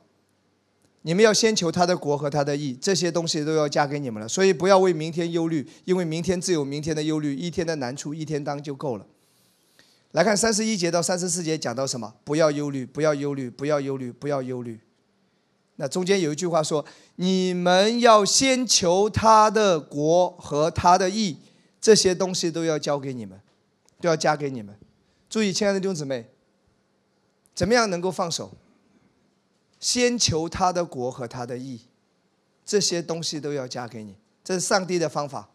[1.03, 4.27] 你们要先求他的国和他的义，这些东西都要加给你们了。
[4.27, 9.05] 所以不要为明天忧虑，因为明天自有明天的忧虑，一天的难处一天当就够了。
[10.11, 12.13] 来看三十一节到三十四节讲到什么？
[12.23, 14.79] 不要忧虑，不要忧虑，不要忧虑，不要忧虑。
[15.77, 16.85] 那中间有一句话说：
[17.15, 21.37] 你们要先求他的国和他的义，
[21.79, 23.39] 这些东西都要交给你们，
[23.99, 24.77] 都要加给你们。
[25.27, 26.27] 注意，亲爱的弟兄姊妹，
[27.55, 28.51] 怎么样能够放手？
[29.81, 31.81] 先求他的国和他的义，
[32.63, 34.15] 这些东西都要加给你。
[34.43, 35.49] 这是上帝的方法，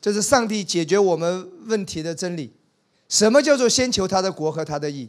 [0.00, 2.52] 这是上帝解决我们问题的真理。
[3.08, 5.08] 什么叫做先求他的国和他的义？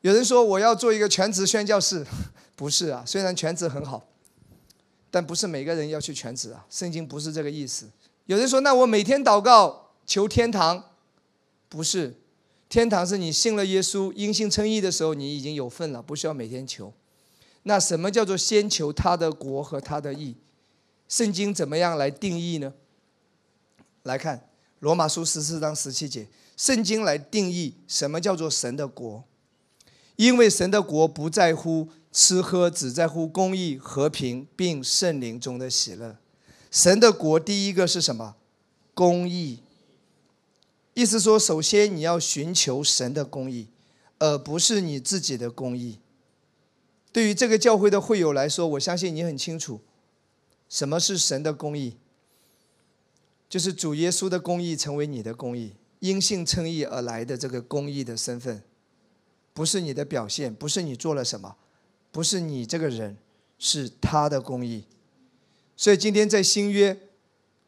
[0.00, 2.04] 有人说我要做一个全职宣教士，
[2.56, 3.04] 不是啊。
[3.06, 4.06] 虽然全职很好，
[5.10, 6.66] 但不是每个人要去全职啊。
[6.70, 7.88] 圣经不是这个意思。
[8.26, 10.90] 有人说那我每天祷告求天堂，
[11.68, 12.14] 不是。
[12.70, 16.92] 天堂是你信了耶稣因信称义的时候，你已经有份了，不需要每天求。
[17.64, 20.36] 那什么叫做先求他的国和他的义？
[21.08, 22.72] 圣经怎么样来定义呢？
[24.02, 24.48] 来看
[24.80, 29.24] 罗马书十四章十七节，圣经来定义什么叫做神的国。
[30.16, 36.16] 因为神的国不在乎吃喝，只在乎公义、和平，并圣灵中的喜乐。
[36.70, 38.36] 神的国第一个是什么？
[38.92, 39.60] 公义。
[40.92, 43.68] 意思说，首先你要寻求神的公义，
[44.18, 45.98] 而不是你自己的公义。
[47.14, 49.80] 对于这个教会的会友来说，我相信你很清楚，
[50.68, 51.96] 什么是神的公义，
[53.48, 58.64] 就是主耶稣的公义成为你的公义，因信称义而来的这个公义的身份，
[59.52, 61.54] 不是你的表现，不是你做了什么，
[62.10, 63.16] 不是你这个人，
[63.60, 64.84] 是他的公义。
[65.76, 66.98] 所以今天在新约，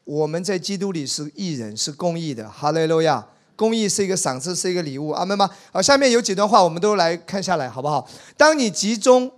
[0.03, 2.51] 我们在基督里是义人，是公义的。
[2.51, 3.29] 哈利路亚。
[3.55, 5.49] 公益是一个赏赐，是一个礼物，阿门吗？
[5.73, 8.07] 好，下面有几段话，我们都来看下来，好不好？
[8.37, 9.33] 当你集中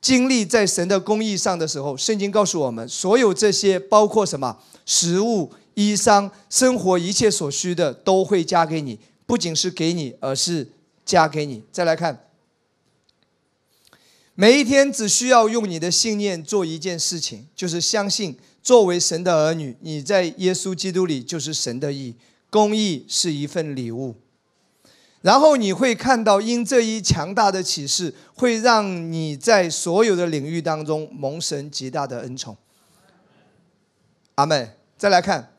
[0.00, 4.58] 精力在神的公义上的时候，圣经告诉我们，所有这些包括什么？
[4.86, 10.68] 食物、衣裳、生活一切所需的，都会加给你，不仅是给你，而是
[11.04, 11.62] 加给你。
[11.70, 12.26] 再来看，
[14.34, 22.14] 每一天只需要用你的信念做一件事情，就是相信，作为神的儿女，你在耶稣基督里就是神的义。
[22.48, 24.16] 公益是一份礼物，
[25.22, 32.56] 然后你会看到，因这一强大的启示，会让你在所有的领域当中蒙神极大的恩宠。
[34.36, 34.70] 阿门。
[34.96, 35.52] 再来看，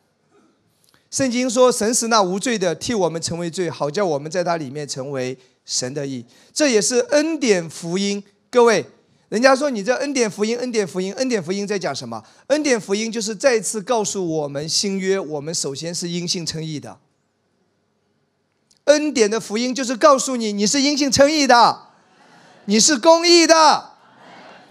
[1.09, 5.35] 圣经说，神使那无罪的，替我们成为罪，好叫我们在他里面成为
[5.65, 6.23] 神的义。
[6.53, 8.85] 这也是恩典福音，各位。
[9.29, 12.23] 人家说你这恩典福音，恩典福音，恩典福音在讲什么？
[12.47, 16.99] 恩典福音就是再次告诉我们新约，我们首先是因信称义的。
[18.91, 21.79] 恩典的福音就是告诉你，你是因信称义的，
[22.65, 23.91] 你是公义的，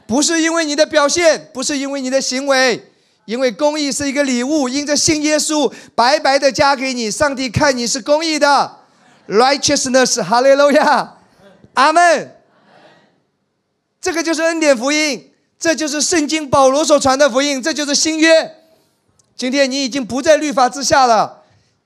[0.06, 2.92] 不是因为你的表现，不是因为你的行为，
[3.24, 8.76] 因为公义是一个礼物，因着信耶稣白白的加给你，上帝看你是公义的
[9.28, 11.16] ，righteousness，哈利路亚，
[11.74, 12.36] 阿门。
[14.00, 18.56] 这个就是恩典福音，这就是圣经保罗所传的福音，这就是新约。
[19.36, 21.39] 今天你已经不在律法之下了，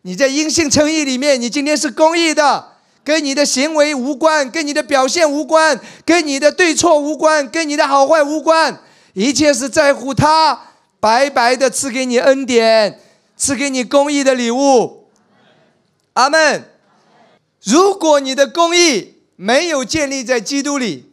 [0.06, 8.82] 你在阴性称义里面，你今天是公义的，跟你的行为无关，跟你的表现无关，跟你的对错无关，跟你的好坏无关，
[9.14, 10.60] 一切是在乎他
[11.00, 13.00] 白白的赐给你恩典，
[13.34, 15.08] 赐给你公义的礼物。
[16.12, 16.64] 阿门。
[17.62, 21.10] 如果你的公义没有建立在基督里，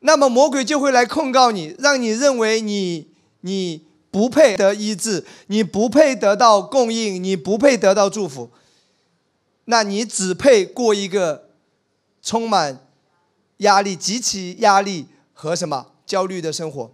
[0.00, 3.08] 那么魔鬼就会来控告你，让你认为你
[3.40, 8.50] 你不配得医治，你不配得到供应，你不配得到祝福。
[9.66, 11.50] 那你只配过一个
[12.22, 12.86] 充满
[13.58, 16.90] 压力、极其压力和什么焦虑的生活。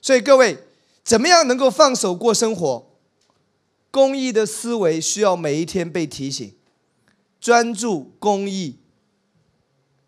[0.00, 0.58] 所以各位，
[1.02, 2.86] 怎么样能够放手过生活？
[3.90, 6.54] 公益的思维需要每一天被提醒，
[7.40, 8.76] 专注公益。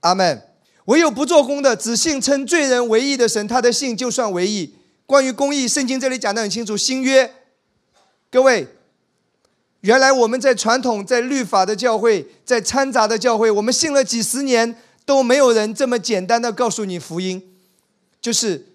[0.01, 0.45] 阿门。
[0.85, 4.75] 唯有不做工的，只信称罪人为义的神，他的信就算为义。
[5.09, 6.77] 关于公义，圣经这里讲的很清楚。
[6.77, 7.33] 新约，
[8.31, 8.69] 各位，
[9.81, 17.57] 原来我们在传统、在律法的教会、在掺杂的教会，我们信了几十年，都没有人这么简单的告诉你福音，
[18.21, 18.67] 就是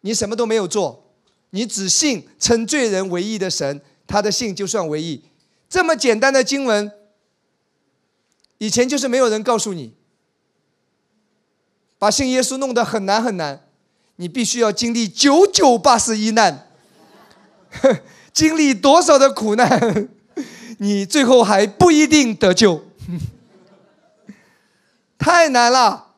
[0.00, 1.12] 你什么都没有做，
[1.50, 5.22] 你只信称罪人为义的神，他的信就算为义。
[5.68, 6.90] 这么简单的经文，
[8.58, 9.94] 以前就是没有人告诉你。
[11.96, 13.68] 把信耶稣弄得很难很难，
[14.20, 16.68] 你必须要经历九九八十一难，
[18.34, 20.10] 经历多少的苦难，
[20.76, 22.84] 你最后还不一定得救，
[25.16, 26.16] 太难了，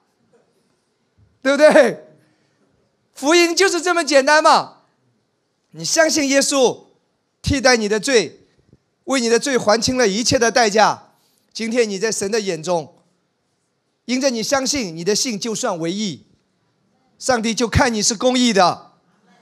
[1.40, 2.08] 对不对？
[3.14, 4.78] 福音就是这么简单嘛，
[5.70, 6.86] 你相信耶稣，
[7.40, 8.40] 替代你的罪，
[9.04, 11.12] 为你的罪还清了一切的代价，
[11.52, 12.96] 今天你在神的眼中。
[14.06, 16.24] 因着你相信，你的信就算为义，
[17.22, 18.90] 上帝就看你是公义的，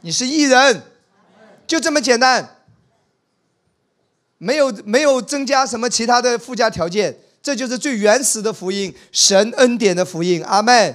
[0.03, 0.83] 你是义人，
[1.67, 2.59] 就这么简单，
[4.37, 10.95] 没有没有增加什么其他的附加条件，这就是最原始的福音，神恩典的福音，阿门。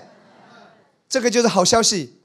[1.10, 2.20] 这个就是好消息。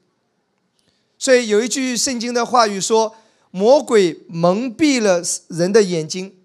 [1.17, 3.17] 所以有一句圣经的话语说
[3.51, 6.37] ：“魔鬼蒙蔽了人的眼睛，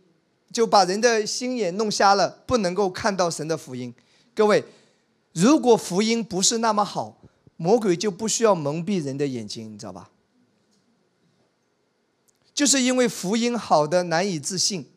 [0.53, 3.93] 就把人的心眼弄瞎了，不能够看到神的福音。”
[4.33, 4.63] 各位。
[5.33, 7.17] 如果福音不是那么好，
[7.57, 10.09] 魔鬼就不需要蒙蔽人的眼睛，你知道吧？
[12.53, 14.89] 就是因为福音好的难以置信。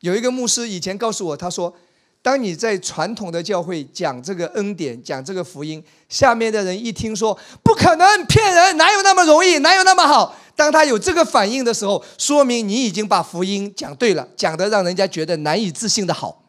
[0.00, 1.74] 有一个牧师以前告诉我，他说
[2.20, 10.36] ：“当你在传统的教会讲这个恩典、讲这个福音，下面的人一听说不可能骗人，哪有那么容易，哪有那么好？
[10.54, 16.42] 当他有这个反应的时候，说明你已经把福音讲对了，讲的让人家觉得难以置信的好。”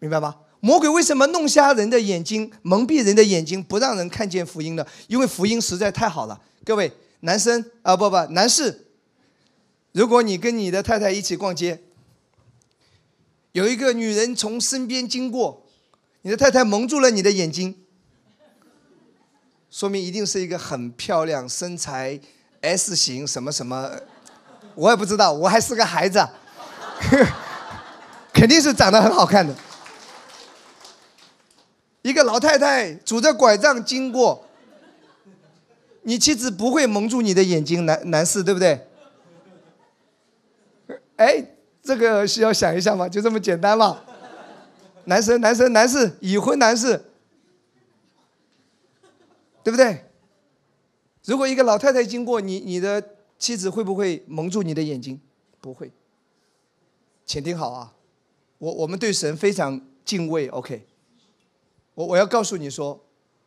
[0.00, 0.36] 明白吗？
[0.64, 4.86] 魔鬼为什么弄瞎人的眼睛、蒙蔽人的眼睛，不让人看见福音呢？
[5.08, 6.40] 因为福音实在太好了。
[6.64, 6.90] 各位
[7.20, 8.86] 男生啊，不不，男士，
[9.92, 11.82] 如果你跟你的太太一起逛街，
[13.52, 15.66] 有一个女人从身边经过，
[16.22, 17.76] 你的太太蒙住了你的眼睛，
[19.70, 22.18] 说明一定是一个很漂亮、身材
[22.62, 23.90] S 型什么什么，
[24.74, 26.26] 我也不知道，我还是个孩子，
[28.32, 29.54] 肯定是长得很好看的。
[32.04, 34.46] 一个老太太拄着拐杖经过，
[36.02, 38.86] 你妻子不会蒙住你的眼睛，男男士对不对？
[41.16, 41.42] 哎，
[41.82, 43.08] 这个需要想一下吗？
[43.08, 44.02] 就这么简单吗？
[45.06, 47.02] 男生、男生、男士，已婚男士，
[49.62, 50.04] 对不对？
[51.24, 53.02] 如果一个老太太经过你，你的
[53.38, 55.18] 妻子会不会蒙住你的眼睛？
[55.58, 55.90] 不会。
[57.24, 57.94] 请听好啊，
[58.58, 60.86] 我我们对神非常敬畏，OK。
[61.94, 63.04] 我我要告诉你说，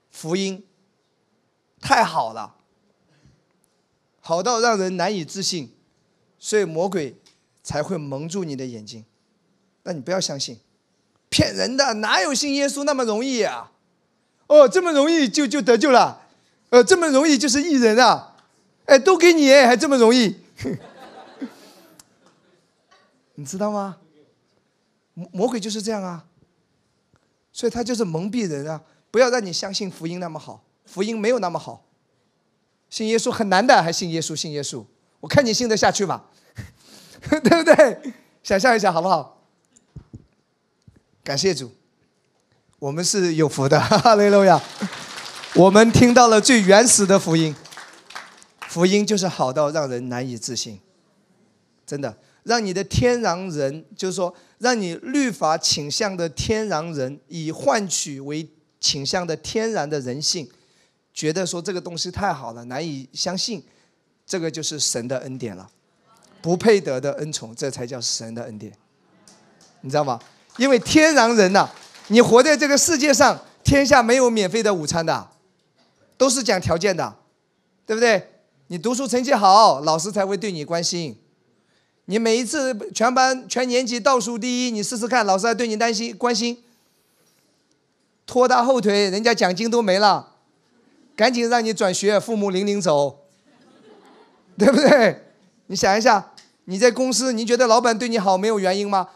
[0.10, 0.66] 福音
[1.80, 2.56] 太好了，
[4.22, 5.74] 好到让人难以置信，
[6.40, 7.16] 所以魔鬼
[7.62, 9.06] 才会蒙住你的眼睛。
[9.84, 10.60] 那你不要相信，
[11.30, 13.72] 骗人的，哪有信耶稣那么容易啊？
[14.48, 16.22] 哦，这么容易就就得救了？
[16.70, 18.36] 呃，这么容易就是艺人啊？
[18.86, 20.38] 哎，都给你还这么容易？
[23.36, 23.98] 你知道吗？
[25.14, 26.26] 魔魔鬼就是这样啊。
[27.58, 28.80] 所以他就是蒙蔽人啊！
[29.10, 31.88] 不要让你相信福音那么好，福音没有那么好。
[32.88, 34.36] 信耶稣很难的，还信耶稣？
[34.36, 34.86] 信耶稣？
[35.20, 36.26] 我看你信得下去吗？
[37.28, 38.14] 对不对？
[38.44, 39.42] 想象一下好不好？
[41.24, 41.72] 感谢主，
[42.78, 44.62] 我们是有福的， 哈利路亚！
[45.56, 47.56] 我们听到了最原始的福音，
[48.68, 50.80] 福音就是好到让人难以置信，
[51.88, 52.16] 真的。
[52.48, 58.48] 让你的天然人，就是说，让你律法倾向的天然人，以换取为
[58.80, 60.50] 倾向的天然的人性，
[61.14, 63.62] 觉得说这个东西太好了，难以相信，
[64.26, 65.70] 这个就是神的恩典了，
[66.42, 68.72] 不配得的恩宠，这才叫神的恩典，
[69.82, 70.18] 你知道吗？
[70.58, 71.70] 因为天然人呐，
[72.08, 75.30] 你活在这个世界上，天下没有免费的午餐的，
[76.18, 77.14] 都是讲条件的，
[77.86, 78.30] 对不对？
[78.68, 81.18] 你读书成绩好，老师才会对你关心。
[82.10, 86.58] 你每一次全班全年级倒数第一，你试试看，老师还对你担心关心，
[88.26, 90.30] 拖大后腿，人家奖金都没了，
[91.18, 93.20] 赶紧让你转学，父母领领走，
[94.58, 95.26] 对不对？
[95.66, 96.32] 你想一下，
[96.64, 99.10] 你在公司，你觉得老板对你好没有原因吗？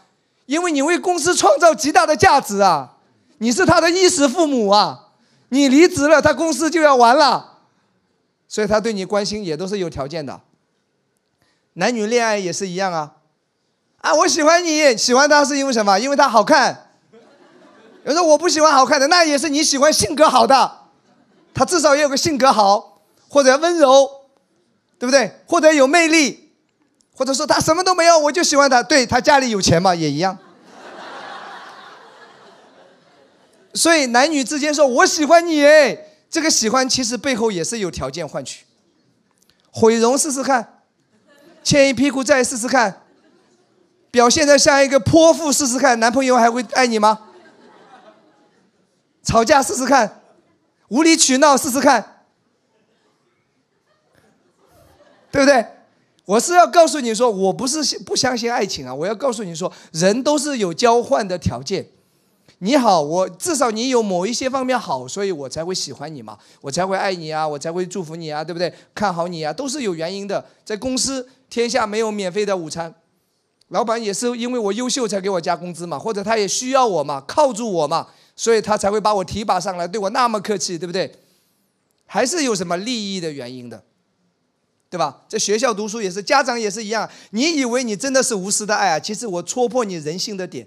[0.44, 2.98] 因为你为公司创造极大的价值啊，
[3.38, 5.08] 你是他的衣食父母啊，
[5.48, 7.60] 你离职了，他公司就要完了，
[8.46, 10.42] 所以他对你关心也都是有条件的。
[11.74, 13.14] 男女恋爱也是一样啊，
[13.98, 15.98] 啊，我喜欢你，喜欢他是因为什么？
[15.98, 16.90] 因为他好看。
[18.04, 20.78] 有人说我不喜欢好看的，那也是你喜欢性格好的，
[21.54, 24.08] 他至少也有个性格好，或者温柔，
[24.98, 25.40] 对不对？
[25.46, 26.40] 或者有魅力。
[27.14, 28.82] 或者说他什么都没有，我就喜欢他。
[28.82, 30.36] 对他家里有钱嘛，也一样。
[33.74, 35.62] 所以男女之间说“我喜欢你”，
[36.28, 38.64] 这个喜欢其实背后也是有条件换取。
[39.70, 40.81] 毁容试试看，
[41.62, 43.02] 欠一屁股债试试看，
[44.10, 47.18] 表现的像一个泼妇试试看，男朋友还会爱你吗？
[49.22, 50.20] 吵架试试看，
[50.88, 52.24] 无理取闹试试看，
[55.30, 55.64] 对不对？
[56.24, 58.94] 我是要告诉你说，我不是不相信爱情啊！
[58.94, 61.86] 我要告诉你说，人都是有交换的条件。
[62.58, 68.72] 你好，我至少你有某一些方面好，所以我才会喜欢你嘛，我才会爱你啊，我才会祝福你啊，对不对？
[68.94, 70.44] 看好你啊，都是有原因的。
[70.64, 72.94] 在公司，天下没有免费的午餐，
[73.68, 81.14] 老板也是因为我优秀才给我加工资嘛，或者他也需要我嘛，靠住我嘛，所以他才会把我提拔上来，对我那么客气，对不对？
[82.06, 83.82] 还是有什么利益的原因的。
[84.88, 85.20] 对吧？
[85.28, 87.06] 在学校读书也是，家长也是一样。
[87.32, 88.98] 你以为你真的是无私的爱啊？
[88.98, 90.66] 其实我戳破你人性的点。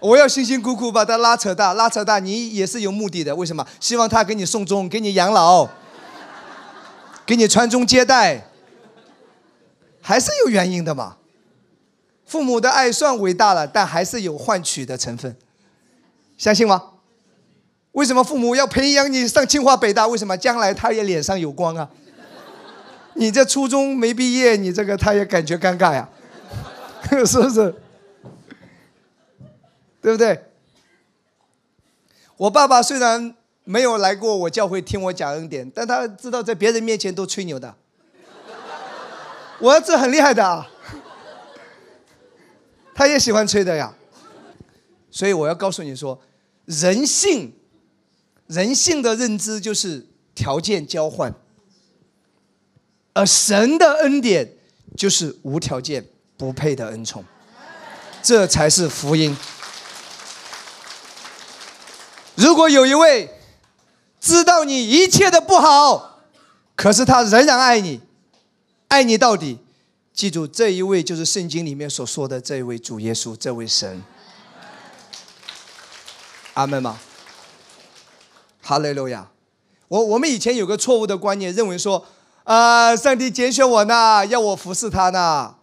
[0.00, 3.36] 我要辛辛苦苦把他拉扯大，拉扯大，你也是有目的的。
[3.36, 3.64] 为什么？
[3.78, 5.68] 希望他给你送终，给你养老，
[7.24, 8.47] 给你传宗接代，
[10.08, 11.18] 还是有原因的嘛？
[12.24, 15.36] 父母的爱算伟大了，但还是有换取的成分，
[16.38, 16.92] 相信吗？
[17.92, 20.06] 为什么父母要培养你上清华北大？
[20.06, 20.34] 为什么？
[20.38, 21.90] 将来他也脸上有光啊。
[23.16, 26.08] 你这初中没毕业，你这个他也感觉尴尬呀，
[27.26, 27.74] 是不是？
[30.00, 30.42] 对不对？
[32.38, 33.34] 我爸爸虽然
[33.64, 37.74] 没有来过我教会听我讲恩典，但他知道在别人面前都吹牛的。
[39.60, 40.68] 我儿子很厉害的啊，
[42.94, 43.94] 他也喜欢吹的呀。
[45.10, 46.20] 所以我要告诉你说，
[46.66, 47.52] 人性，
[48.46, 51.34] 人性的认知就是条件交换。
[53.14, 54.54] 而神的恩典
[54.96, 56.06] 就是无条件、
[56.36, 57.24] 不配的恩宠，
[58.22, 59.36] 这才是福音。
[62.36, 63.28] 如果有一位
[64.20, 66.20] 知道你一切的不好，
[66.76, 68.00] 可是他仍然爱你，
[68.88, 69.58] 爱你到底，
[70.12, 74.02] 记住这一位就是圣经里面所说的这一位主耶稣，这位神。
[76.54, 76.98] 阿门吗？
[78.62, 79.28] 哈利路亚！
[79.88, 82.06] 我我们以前有个错误的观念，认为说。
[82.44, 82.96] 啊！
[82.96, 85.54] 上帝拣选我呢，要我服侍他呢。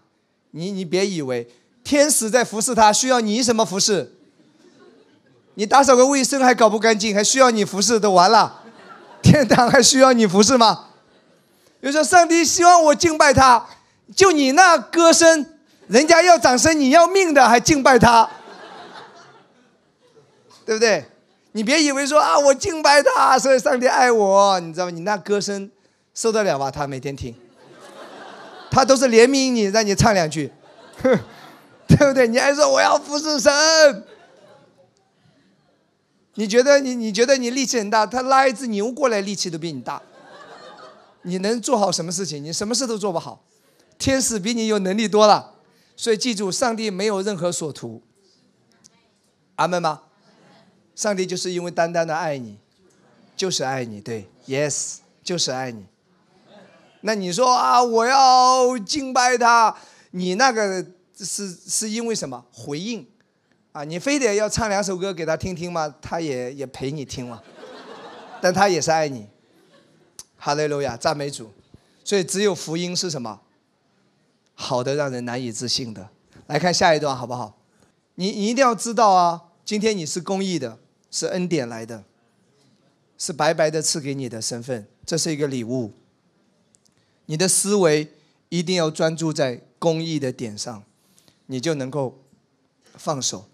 [0.51, 1.49] 你你别以为
[1.84, 4.13] 天使在服侍他，需要你什么服侍？
[5.55, 8.61] 你打扫个卫生还搞不干净，还需要你服侍都完了。
[9.23, 10.84] 天堂还需要你服侍吗？
[11.86, 13.63] 比如说，上帝希望我敬拜他，
[14.15, 15.45] 就你那歌声，
[15.87, 18.28] 人家要掌声，你要命的还敬拜他，
[20.66, 21.05] 对不对？
[21.51, 24.91] 你别以为说啊，我敬拜他，所以上帝爱我，你知道吗？
[24.91, 25.70] 你那歌声。
[26.16, 26.71] 受得了吧？
[26.71, 27.36] 他每天听，
[28.71, 30.51] 他都是怜悯你，让你唱两句，
[31.86, 32.28] 对不对？
[32.28, 34.03] 你还说我要服侍神，
[36.33, 40.01] 你觉得你你觉得你力气很大，他拉一只牛过来力气都比你大，
[41.26, 42.43] 你能做好什么事情？
[42.43, 43.43] 你什么事都做不好，
[43.97, 45.56] 天使比你有能力多了，
[45.96, 48.04] 所以记住，上帝没有任何所图。
[49.56, 50.04] 阿门吗？
[50.96, 52.60] 上帝就是因为单单的爱你，
[53.36, 55.86] 就是爱你，对，yes，就是爱你。
[57.02, 59.76] 那你说啊，我要敬拜他，
[60.12, 60.86] 你那个
[61.18, 63.08] 是是因为什么回应？
[63.72, 65.93] 啊，你非得要唱两首歌给他听听吗？
[66.02, 67.42] 他也也陪你听嘛，
[68.42, 69.28] 但他也是爱你。
[70.46, 71.51] 哈利路亚，赞美主。
[72.04, 73.42] 所以只有福音是什么？
[74.54, 76.08] 好的，让人难以置信的。
[76.46, 77.58] 来看下一段好不好？
[78.13, 80.78] 你你一定要知道啊，今天你是公益的，
[81.09, 82.04] 是恩典来的，
[83.17, 85.92] 是白白的赐给你的身份，这是一个礼物。
[87.26, 88.13] 你的思维
[88.50, 90.84] 一定要专注在公益的点上，
[91.47, 92.20] 你就能够
[92.93, 93.50] 放手。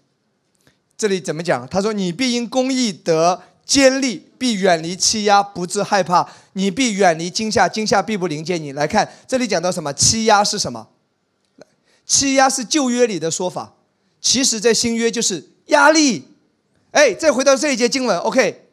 [0.98, 1.66] 这里怎么讲？
[1.66, 6.28] 他说：“你必因公益得坚立，必远离欺压，不致害怕。
[6.54, 9.92] 你必远离惊吓，惊吓必不临见你。”来看这里讲到什么？
[9.92, 10.88] 欺压是什么？
[12.04, 13.76] 欺压是旧约里的说法，
[14.20, 16.26] 其实在新约就是压力。
[16.90, 18.68] 哎，再回到这一节经文，OK，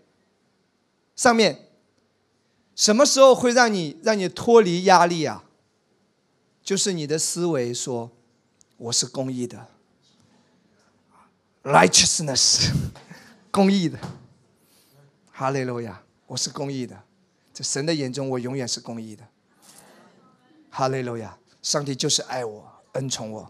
[1.15, 1.67] 上面。
[2.75, 5.43] 什么时候会让你让你脱离压力啊？
[6.63, 8.09] 就是你的思维说，
[8.77, 9.67] 我是公益的
[11.61, 12.71] ，righteousness，
[13.51, 13.99] 公义的。
[15.39, 17.01] 哈利路亚，我是公义的，
[17.53, 19.23] 在神的眼中我永远是公义的。
[20.69, 23.49] 哈利路亚，上帝就是爱我，恩宠我，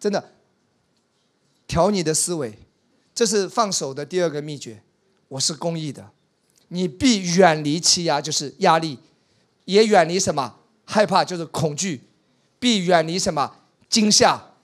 [0.00, 0.32] 真的。
[1.66, 2.58] 调你的思维，
[3.14, 4.82] 这是放手的第二个秘诀。
[5.28, 6.12] 我是公义的，
[6.68, 8.98] 你必远离欺压，就是压力，
[9.66, 12.04] 也远离什么害怕，就是恐惧，
[12.58, 13.54] 必远离什么
[13.90, 14.54] 惊吓，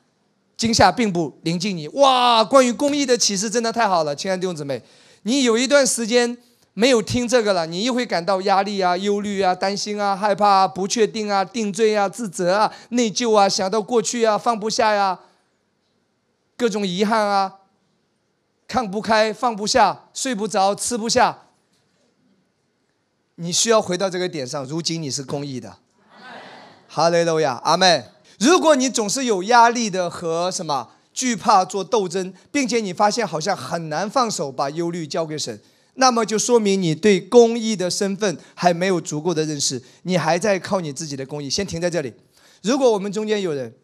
[0.56, 1.88] 惊吓并不临近你。
[1.88, 4.82] 哇，关于公义的启示真的太好了，亲爱的弟兄姊妹，
[5.24, 6.38] 你有一段时间
[6.74, 15.20] 没有听这个了，你又会感到压力啊、忧虑啊、担心啊、害怕啊、不确定啊、定罪啊、自责啊、内疚啊、想到过去啊、放不下呀。
[16.56, 17.60] 各种遗憾啊，
[18.66, 21.38] 看不开、放不下、睡不着、吃不下，
[23.36, 24.64] 你需要回到这个点上。
[24.64, 25.76] 如今你是公义的，
[26.88, 28.04] 哈利路亚，阿门。
[28.40, 35.60] 如果你总是有压力的和什么惧怕做斗争，并且你发现好像很难放手把忧虑交给神，
[35.94, 41.48] 那么就说明你对公益的身份还没有足够的认识，你还在靠你自己的公益。
[41.48, 42.12] 先停在这里。
[42.62, 43.74] 如果我们中间有人，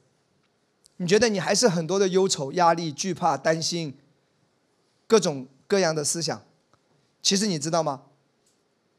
[0.96, 3.94] 你觉得你还是很多的忧愁、压力、惧怕、担心，
[5.06, 6.42] 各种各样的思想。
[7.22, 8.02] 其实你知道吗？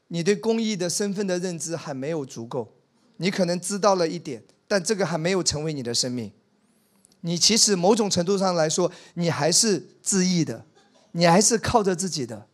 [0.08, 2.76] 你对公益的身份的认知还没有足够。
[3.18, 6.32] 你可能知道了一点，但这个还没有成为你的生命。
[7.22, 10.66] 你其实某种程度上来说，你还是自意的，
[11.12, 12.48] 你还是靠着自己的，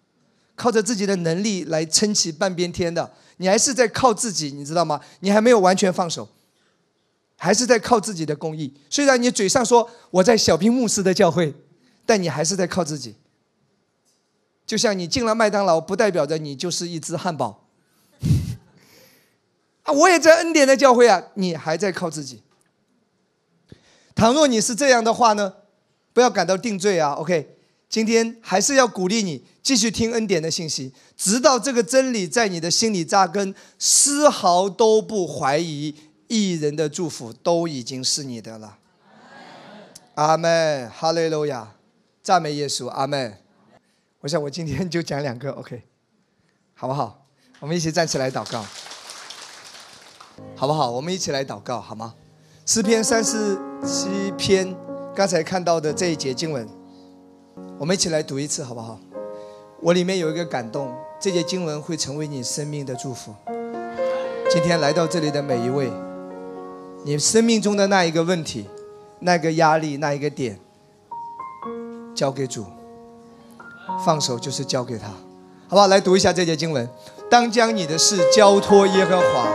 [0.57, 3.09] 靠着自己的能力来撑起半边天的。
[3.37, 4.99] 你还是在靠自己，你知道吗？
[5.21, 6.27] 你还没有完全放手。
[7.39, 8.73] 还是在靠自己的公益。
[8.89, 11.53] 虽然你嘴上说我在小兵牧师的教会，
[12.03, 13.15] 但你还是在靠自己。
[14.65, 17.67] 就像你进了麦当劳，不代表着你就是一只汉堡。
[19.83, 22.41] 啊，我也在恩典的教会啊，你还在靠自己。
[24.15, 25.53] 倘若你是这样的话呢，
[26.11, 27.11] 不要感到定罪啊。
[27.11, 27.56] OK，
[27.89, 35.95] 今天还是要鼓励你继续听恩典的信息，直到这个真理在你的心里扎根，丝毫都不怀疑。
[36.29, 38.79] 艺人的祝福都已经是你的了，
[40.15, 41.71] 阿门，哈利路亚，
[42.21, 43.37] 赞美耶稣，阿门。
[44.19, 45.83] 我想我今天就讲两个，OK，
[46.73, 47.25] 好不好？
[47.61, 48.65] 我们一起站起来祷告，
[50.53, 50.91] 好不好？
[50.91, 52.13] 我们一起来祷告，好吗？
[52.65, 54.75] 诗篇三十七篇，
[55.15, 56.67] 刚才看到的这一节经文，
[57.79, 58.99] 我们一起来读一次，好不好？
[59.81, 63.31] 我里面有一个感动，这节经文会成为你生命的祝福。
[64.49, 65.91] 今天来到这里的每一位。
[67.03, 68.67] 你生命中的那一个问题，
[69.19, 70.59] 那个压力，那一个点，
[72.15, 72.65] 交给主，
[74.03, 75.09] 放手就是交给他，
[75.67, 75.85] 好不好？
[75.85, 76.89] 来读一下这节经文：
[77.29, 79.47] 当将你的事交托耶和华，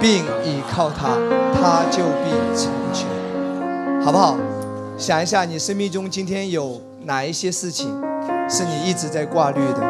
[0.00, 1.16] 并倚靠他，
[1.54, 3.06] 他就必成全，
[4.02, 4.36] 好不好？
[4.98, 7.88] 想一下，你生命中今天有哪一些事情，
[8.50, 9.82] 是你一直在挂虑的，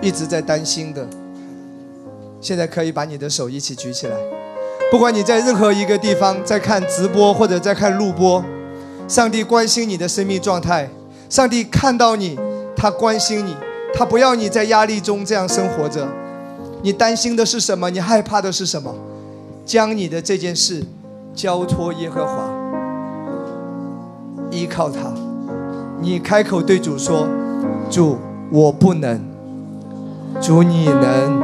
[0.00, 1.06] 一直在担心的？
[2.40, 4.16] 现在可以把你的手一起举起来。
[4.90, 8.42] 不管你在任何一个地方在看直播或者在看录播，
[9.06, 10.88] 上帝关心你的生命状态，
[11.28, 12.40] 上帝看到你，
[12.74, 13.54] 他关心你，
[13.92, 16.08] 他不要你在压力中这样生活着。
[16.82, 17.90] 你担心的是什么？
[17.90, 18.94] 你害怕的是什么？
[19.66, 20.82] 将你的这件事
[21.34, 22.50] 交托耶和华，
[24.50, 25.12] 依靠他。
[26.00, 27.26] 你开口对主说
[27.90, 28.18] ：“主，
[28.50, 29.20] 我不能。
[30.40, 31.42] 主，你能。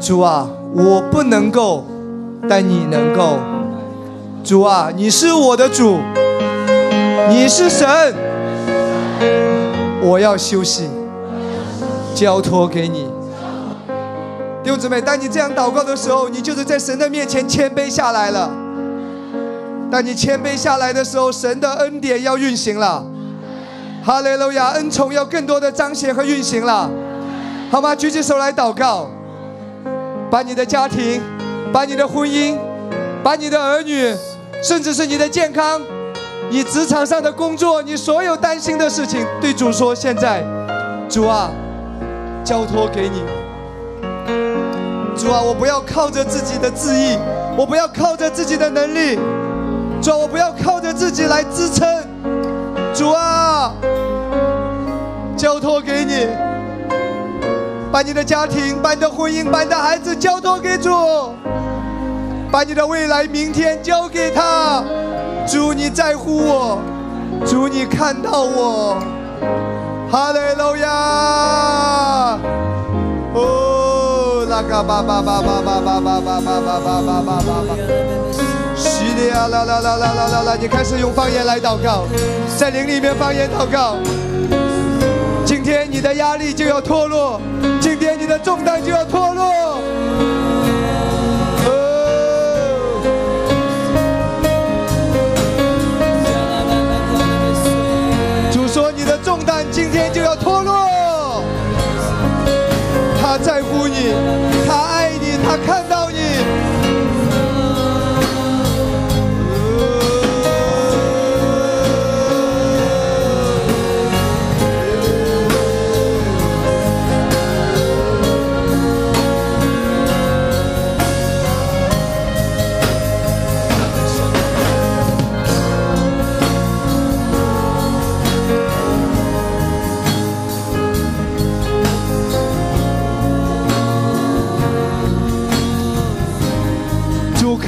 [0.00, 1.86] 主啊，我不能够。”
[2.48, 3.38] 但你能够，
[4.42, 5.98] 主啊，你是我的主，
[7.28, 7.86] 你是神，
[10.02, 10.88] 我要休息，
[12.16, 13.06] 交托给你。
[14.64, 18.50] 弟兄姊妹，当你这样祷告的时候，你就是在神的面前谦卑下来了。
[19.88, 23.06] 当你谦卑下来的时候，神的恩典要运行了，
[24.04, 26.90] 哈利路亚，恩宠要更多的彰显和运行了，
[27.70, 27.94] 好吗？
[27.94, 29.08] 举起手来祷告，
[30.30, 31.20] 把你的家庭。
[31.72, 32.54] 把你的婚姻，
[33.22, 34.14] 把你的儿女，
[34.62, 35.80] 甚至是你的健康，
[36.50, 40.44] 你职场上的工作，你所有担心的事情，对主说：现在，
[41.08, 41.50] 主啊，
[42.44, 43.22] 交托给你。
[45.16, 47.16] 主啊，我不要靠着自己的智意，
[47.56, 49.18] 我不要靠着自己的能力，
[50.02, 51.88] 主啊，我不要靠着自己来支撑。
[52.94, 53.72] 主啊，
[55.36, 56.26] 交托给你，
[57.90, 60.90] 把你的家庭，把你的婚姻，把你的孩子交托给主。
[62.50, 64.84] 把你的未来、明天交给他，
[65.46, 66.78] 主你在乎我，
[67.46, 68.98] 主你看到我，
[70.10, 72.38] 哈利路亚！
[73.32, 78.21] 哦，拉嘎巴巴巴巴巴巴巴巴巴巴巴巴巴巴，西
[79.22, 80.56] 利亚啦啦啦啦啦啦啦！
[80.60, 82.06] 你开始用方言来祷告，
[82.58, 83.96] 在灵里面方言祷告。
[85.44, 87.40] 今天你的压力就要脱落，
[87.80, 89.78] 今天你的重担就要脱落。
[98.50, 101.44] 主说你的重担今天就要脱落。
[103.20, 104.12] 他在乎你，
[104.66, 106.61] 他爱你，他看到你。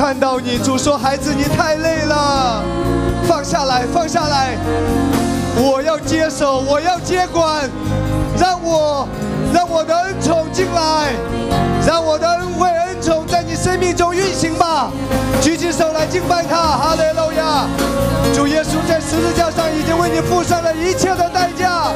[0.04, 2.62] 看到你，主说：“孩子，你太累了，
[3.26, 4.54] 放下来，放下来，
[5.56, 7.70] 我要接手，我要接管，
[8.38, 9.08] 让我，
[9.54, 11.08] 让我的恩宠进来，
[11.86, 14.90] 让我的恩惠、恩宠在你生命中运行吧。
[15.40, 17.66] 举起手来敬拜他，哈利路亚！
[18.34, 21.90] 主耶稣在十字架上已经为你付上了一切的代价，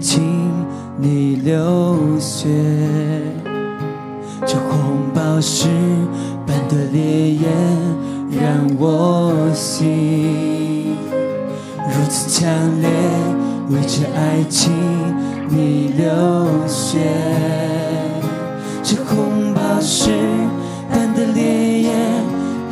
[0.00, 0.66] 这爱情
[0.96, 2.48] 你流血。
[4.46, 5.68] 这红宝石
[6.46, 7.50] 般的烈焰
[8.30, 10.96] 让我心
[11.76, 12.50] 如此强
[12.80, 12.88] 烈，
[13.68, 14.72] 为这爱情
[15.50, 16.08] 你流
[16.66, 16.98] 血。
[18.82, 20.10] 这红宝石
[20.90, 21.92] 般的烈焰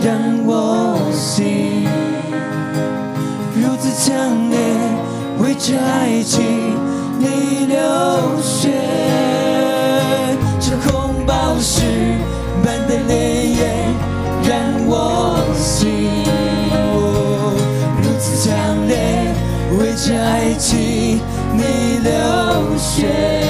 [0.01, 1.85] 让我心
[3.55, 4.59] 如此强烈，
[5.43, 6.68] 为这爱情
[7.19, 7.77] 你流
[8.43, 8.71] 血。
[10.61, 11.83] 这红宝石
[12.65, 13.59] 般的烈焰
[14.45, 14.55] 让
[14.87, 16.25] 我心
[18.03, 18.55] 如此强
[18.87, 18.95] 烈，
[19.79, 21.21] 为这爱情
[21.55, 23.48] 你流血。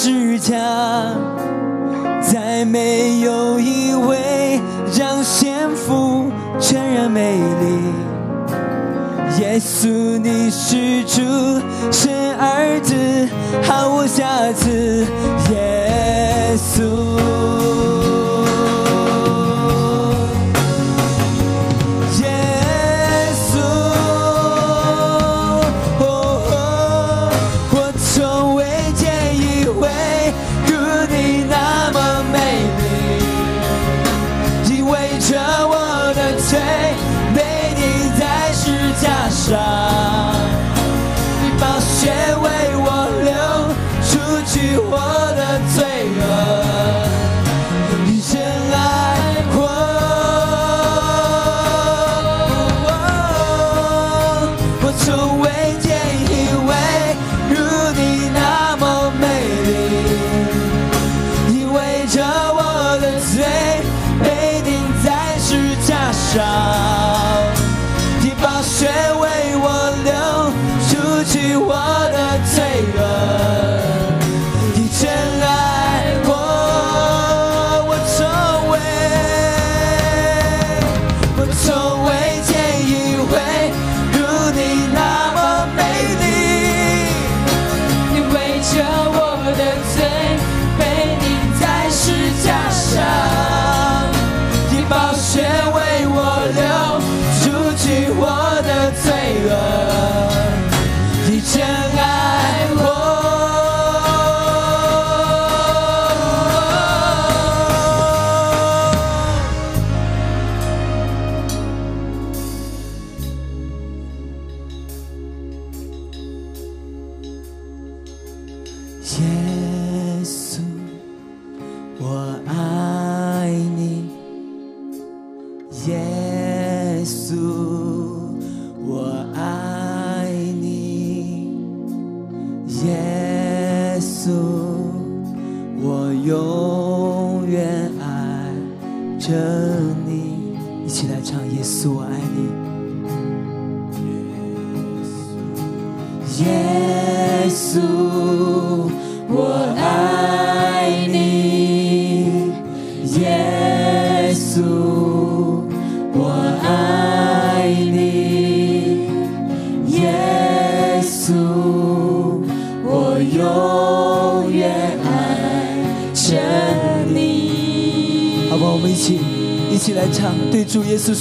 [0.00, 0.54] 是家。
[2.22, 4.60] 再没有一位
[4.96, 6.30] 让幸福
[6.60, 7.80] 全然美丽。
[9.40, 9.88] 耶稣，
[10.18, 11.20] 你是主，
[11.90, 12.94] 神儿子，
[13.64, 15.04] 毫无瑕疵。
[15.50, 17.57] 耶稣，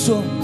[0.08, 0.37] isso.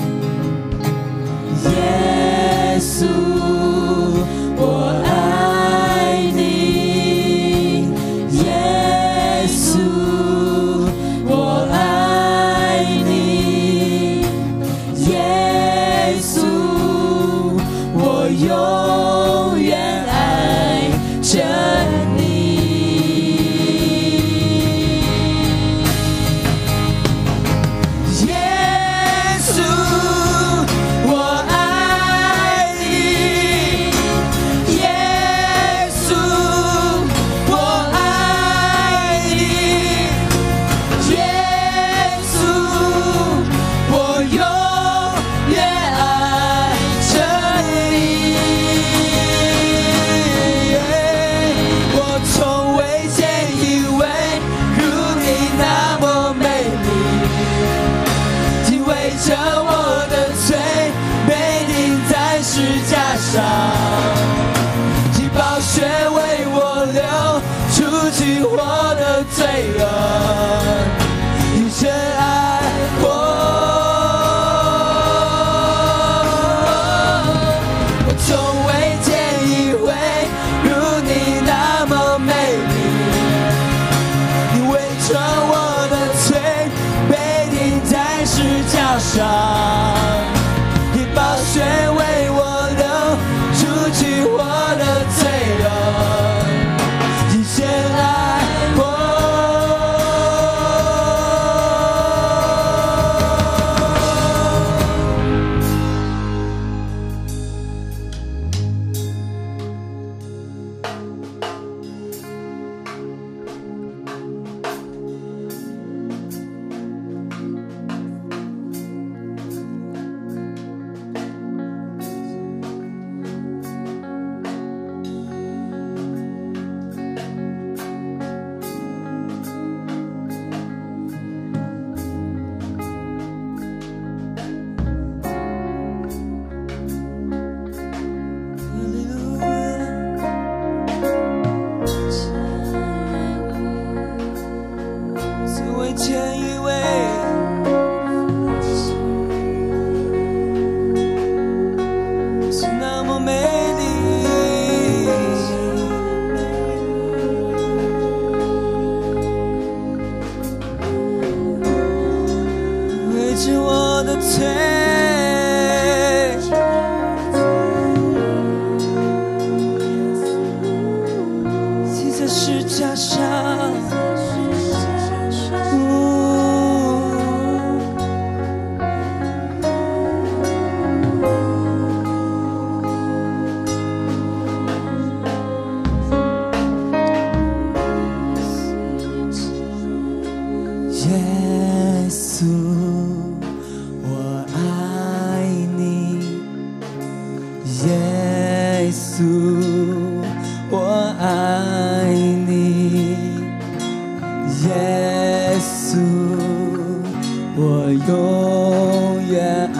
[207.56, 209.80] 我永远爱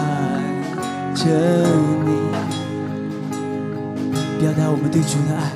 [1.14, 1.24] 着
[2.04, 2.08] 你。
[4.40, 5.50] 表达我们对主的爱，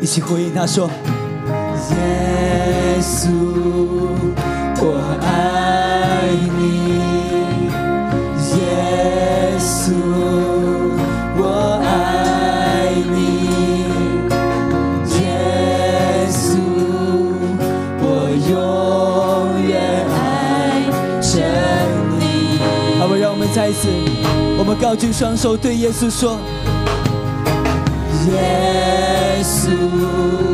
[0.00, 0.88] 一起回应他说：
[1.90, 3.28] 耶稣，
[4.76, 6.28] 我爱
[6.58, 7.43] 你。
[24.80, 26.38] 高举双手对耶稣说
[28.26, 30.53] 耶稣。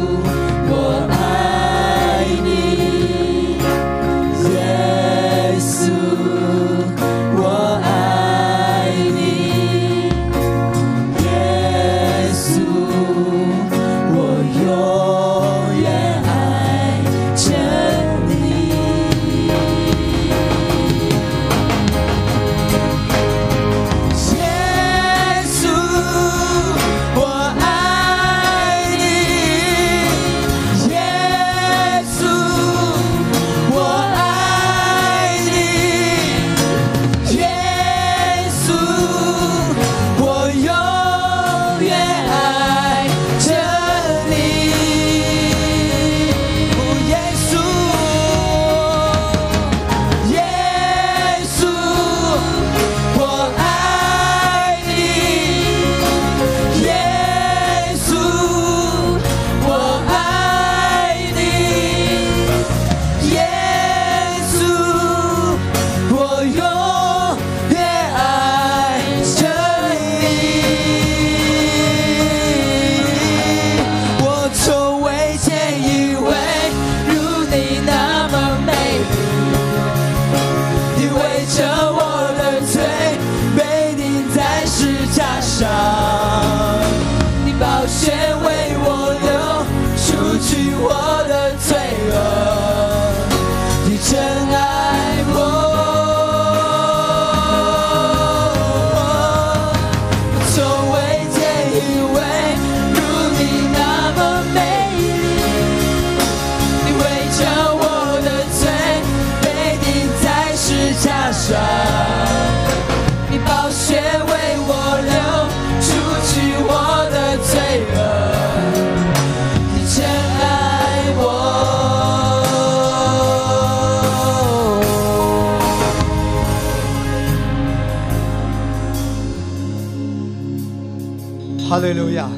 [131.70, 132.28] 哈利路亚！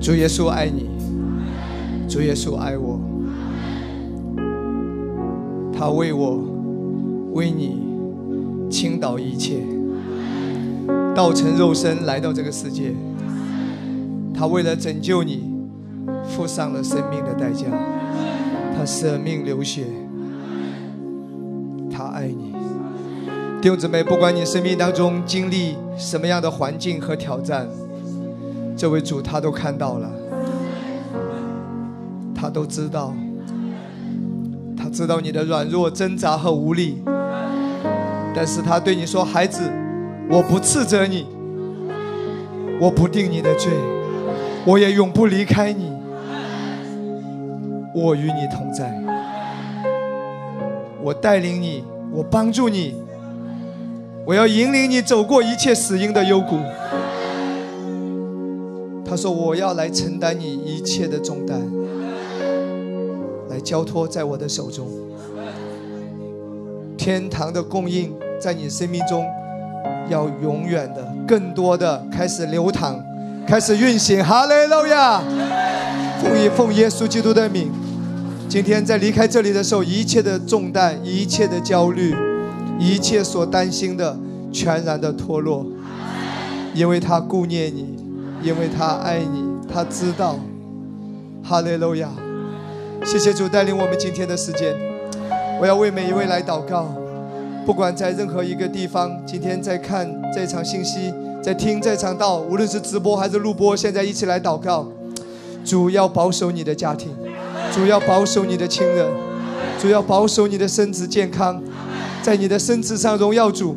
[0.00, 0.88] 主耶稣爱你，
[2.08, 2.98] 主耶稣爱我，
[5.72, 6.42] 他为我，
[7.32, 7.76] 为你
[8.68, 9.60] 倾倒一切，
[11.14, 12.96] 道成肉身来到这个世界，
[14.34, 15.54] 他为了拯救你，
[16.24, 17.66] 付上了生命的代价，
[18.76, 19.84] 他舍命流血，
[23.60, 27.68] 弟兄姊妹，不管你生命当中经历什么样的环境和挑战，
[28.74, 30.10] 这位主他都看到了，
[32.34, 33.12] 他都知道，
[34.74, 37.02] 他知道你的软弱、挣扎和无力，
[38.34, 39.60] 但是他对你说：“孩子，
[40.30, 41.26] 我不斥责你，
[42.80, 43.70] 我不定你的罪，
[44.64, 45.92] 我也永不离开你，
[47.94, 48.90] 我与你同在，
[51.02, 52.94] 我带领你，我帮助你。”
[54.30, 56.56] 我要引领你走过一切死荫的幽谷。
[59.04, 61.60] 他说：“我要来承担你一切的重担，
[63.48, 64.86] 来交托在我的手中。
[66.96, 69.26] 天堂的供应在你生命中，
[70.08, 73.04] 要永远的、更多的开始流淌，
[73.48, 74.24] 开始运行。
[74.24, 75.20] 哈利路亚！
[76.22, 77.68] 奉耶奉耶稣基督的名，
[78.48, 82.14] 今天在离开这里的时候，一切的重担，一切的焦虑。”
[82.80, 84.16] 一切所担心的，
[84.50, 85.66] 全然的脱落，
[86.74, 87.94] 因为他顾念你，
[88.42, 90.36] 因为他爱你，他知道。
[91.42, 92.08] 哈利路亚！
[93.04, 94.74] 谢谢主带领我们今天的时间。
[95.60, 96.86] 我要为每一位来祷告，
[97.66, 101.12] 不管在任何一个地方，今天在看这场信息，
[101.42, 104.88] 在听这场道，无论是直播还是录播，现在一起来祷告。
[105.62, 107.10] 主要保守你的家庭，
[107.72, 109.06] 主要保守你的亲人，
[109.80, 111.62] 主要保守你的身子健康。
[112.22, 113.74] 在你的身子上荣耀主，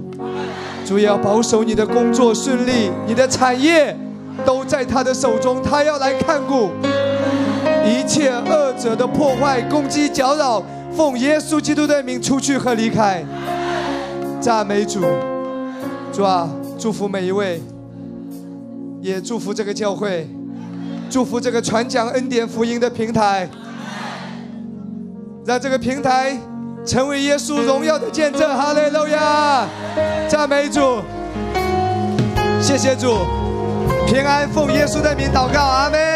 [0.85, 3.97] 主要保守你的工作顺利，你的产业
[4.45, 6.69] 都在他的手中，他要来看顾
[7.85, 10.61] 一切恶者的破坏、攻击、搅扰，
[10.93, 13.23] 奉耶稣基督的名出去和离开。
[14.41, 14.99] 赞美主，
[16.11, 17.61] 主啊，祝福每一位，
[19.01, 20.27] 也祝福这个教会，
[21.10, 23.49] 祝福这个传讲恩典福音的平台，
[25.45, 26.37] 让这个平台。
[26.85, 29.65] 成为耶稣荣耀的见证，哈利路亚！
[30.27, 31.01] 赞美主，
[32.61, 33.19] 谢谢主，
[34.05, 36.12] 平安奉耶稣的名祷告，阿门。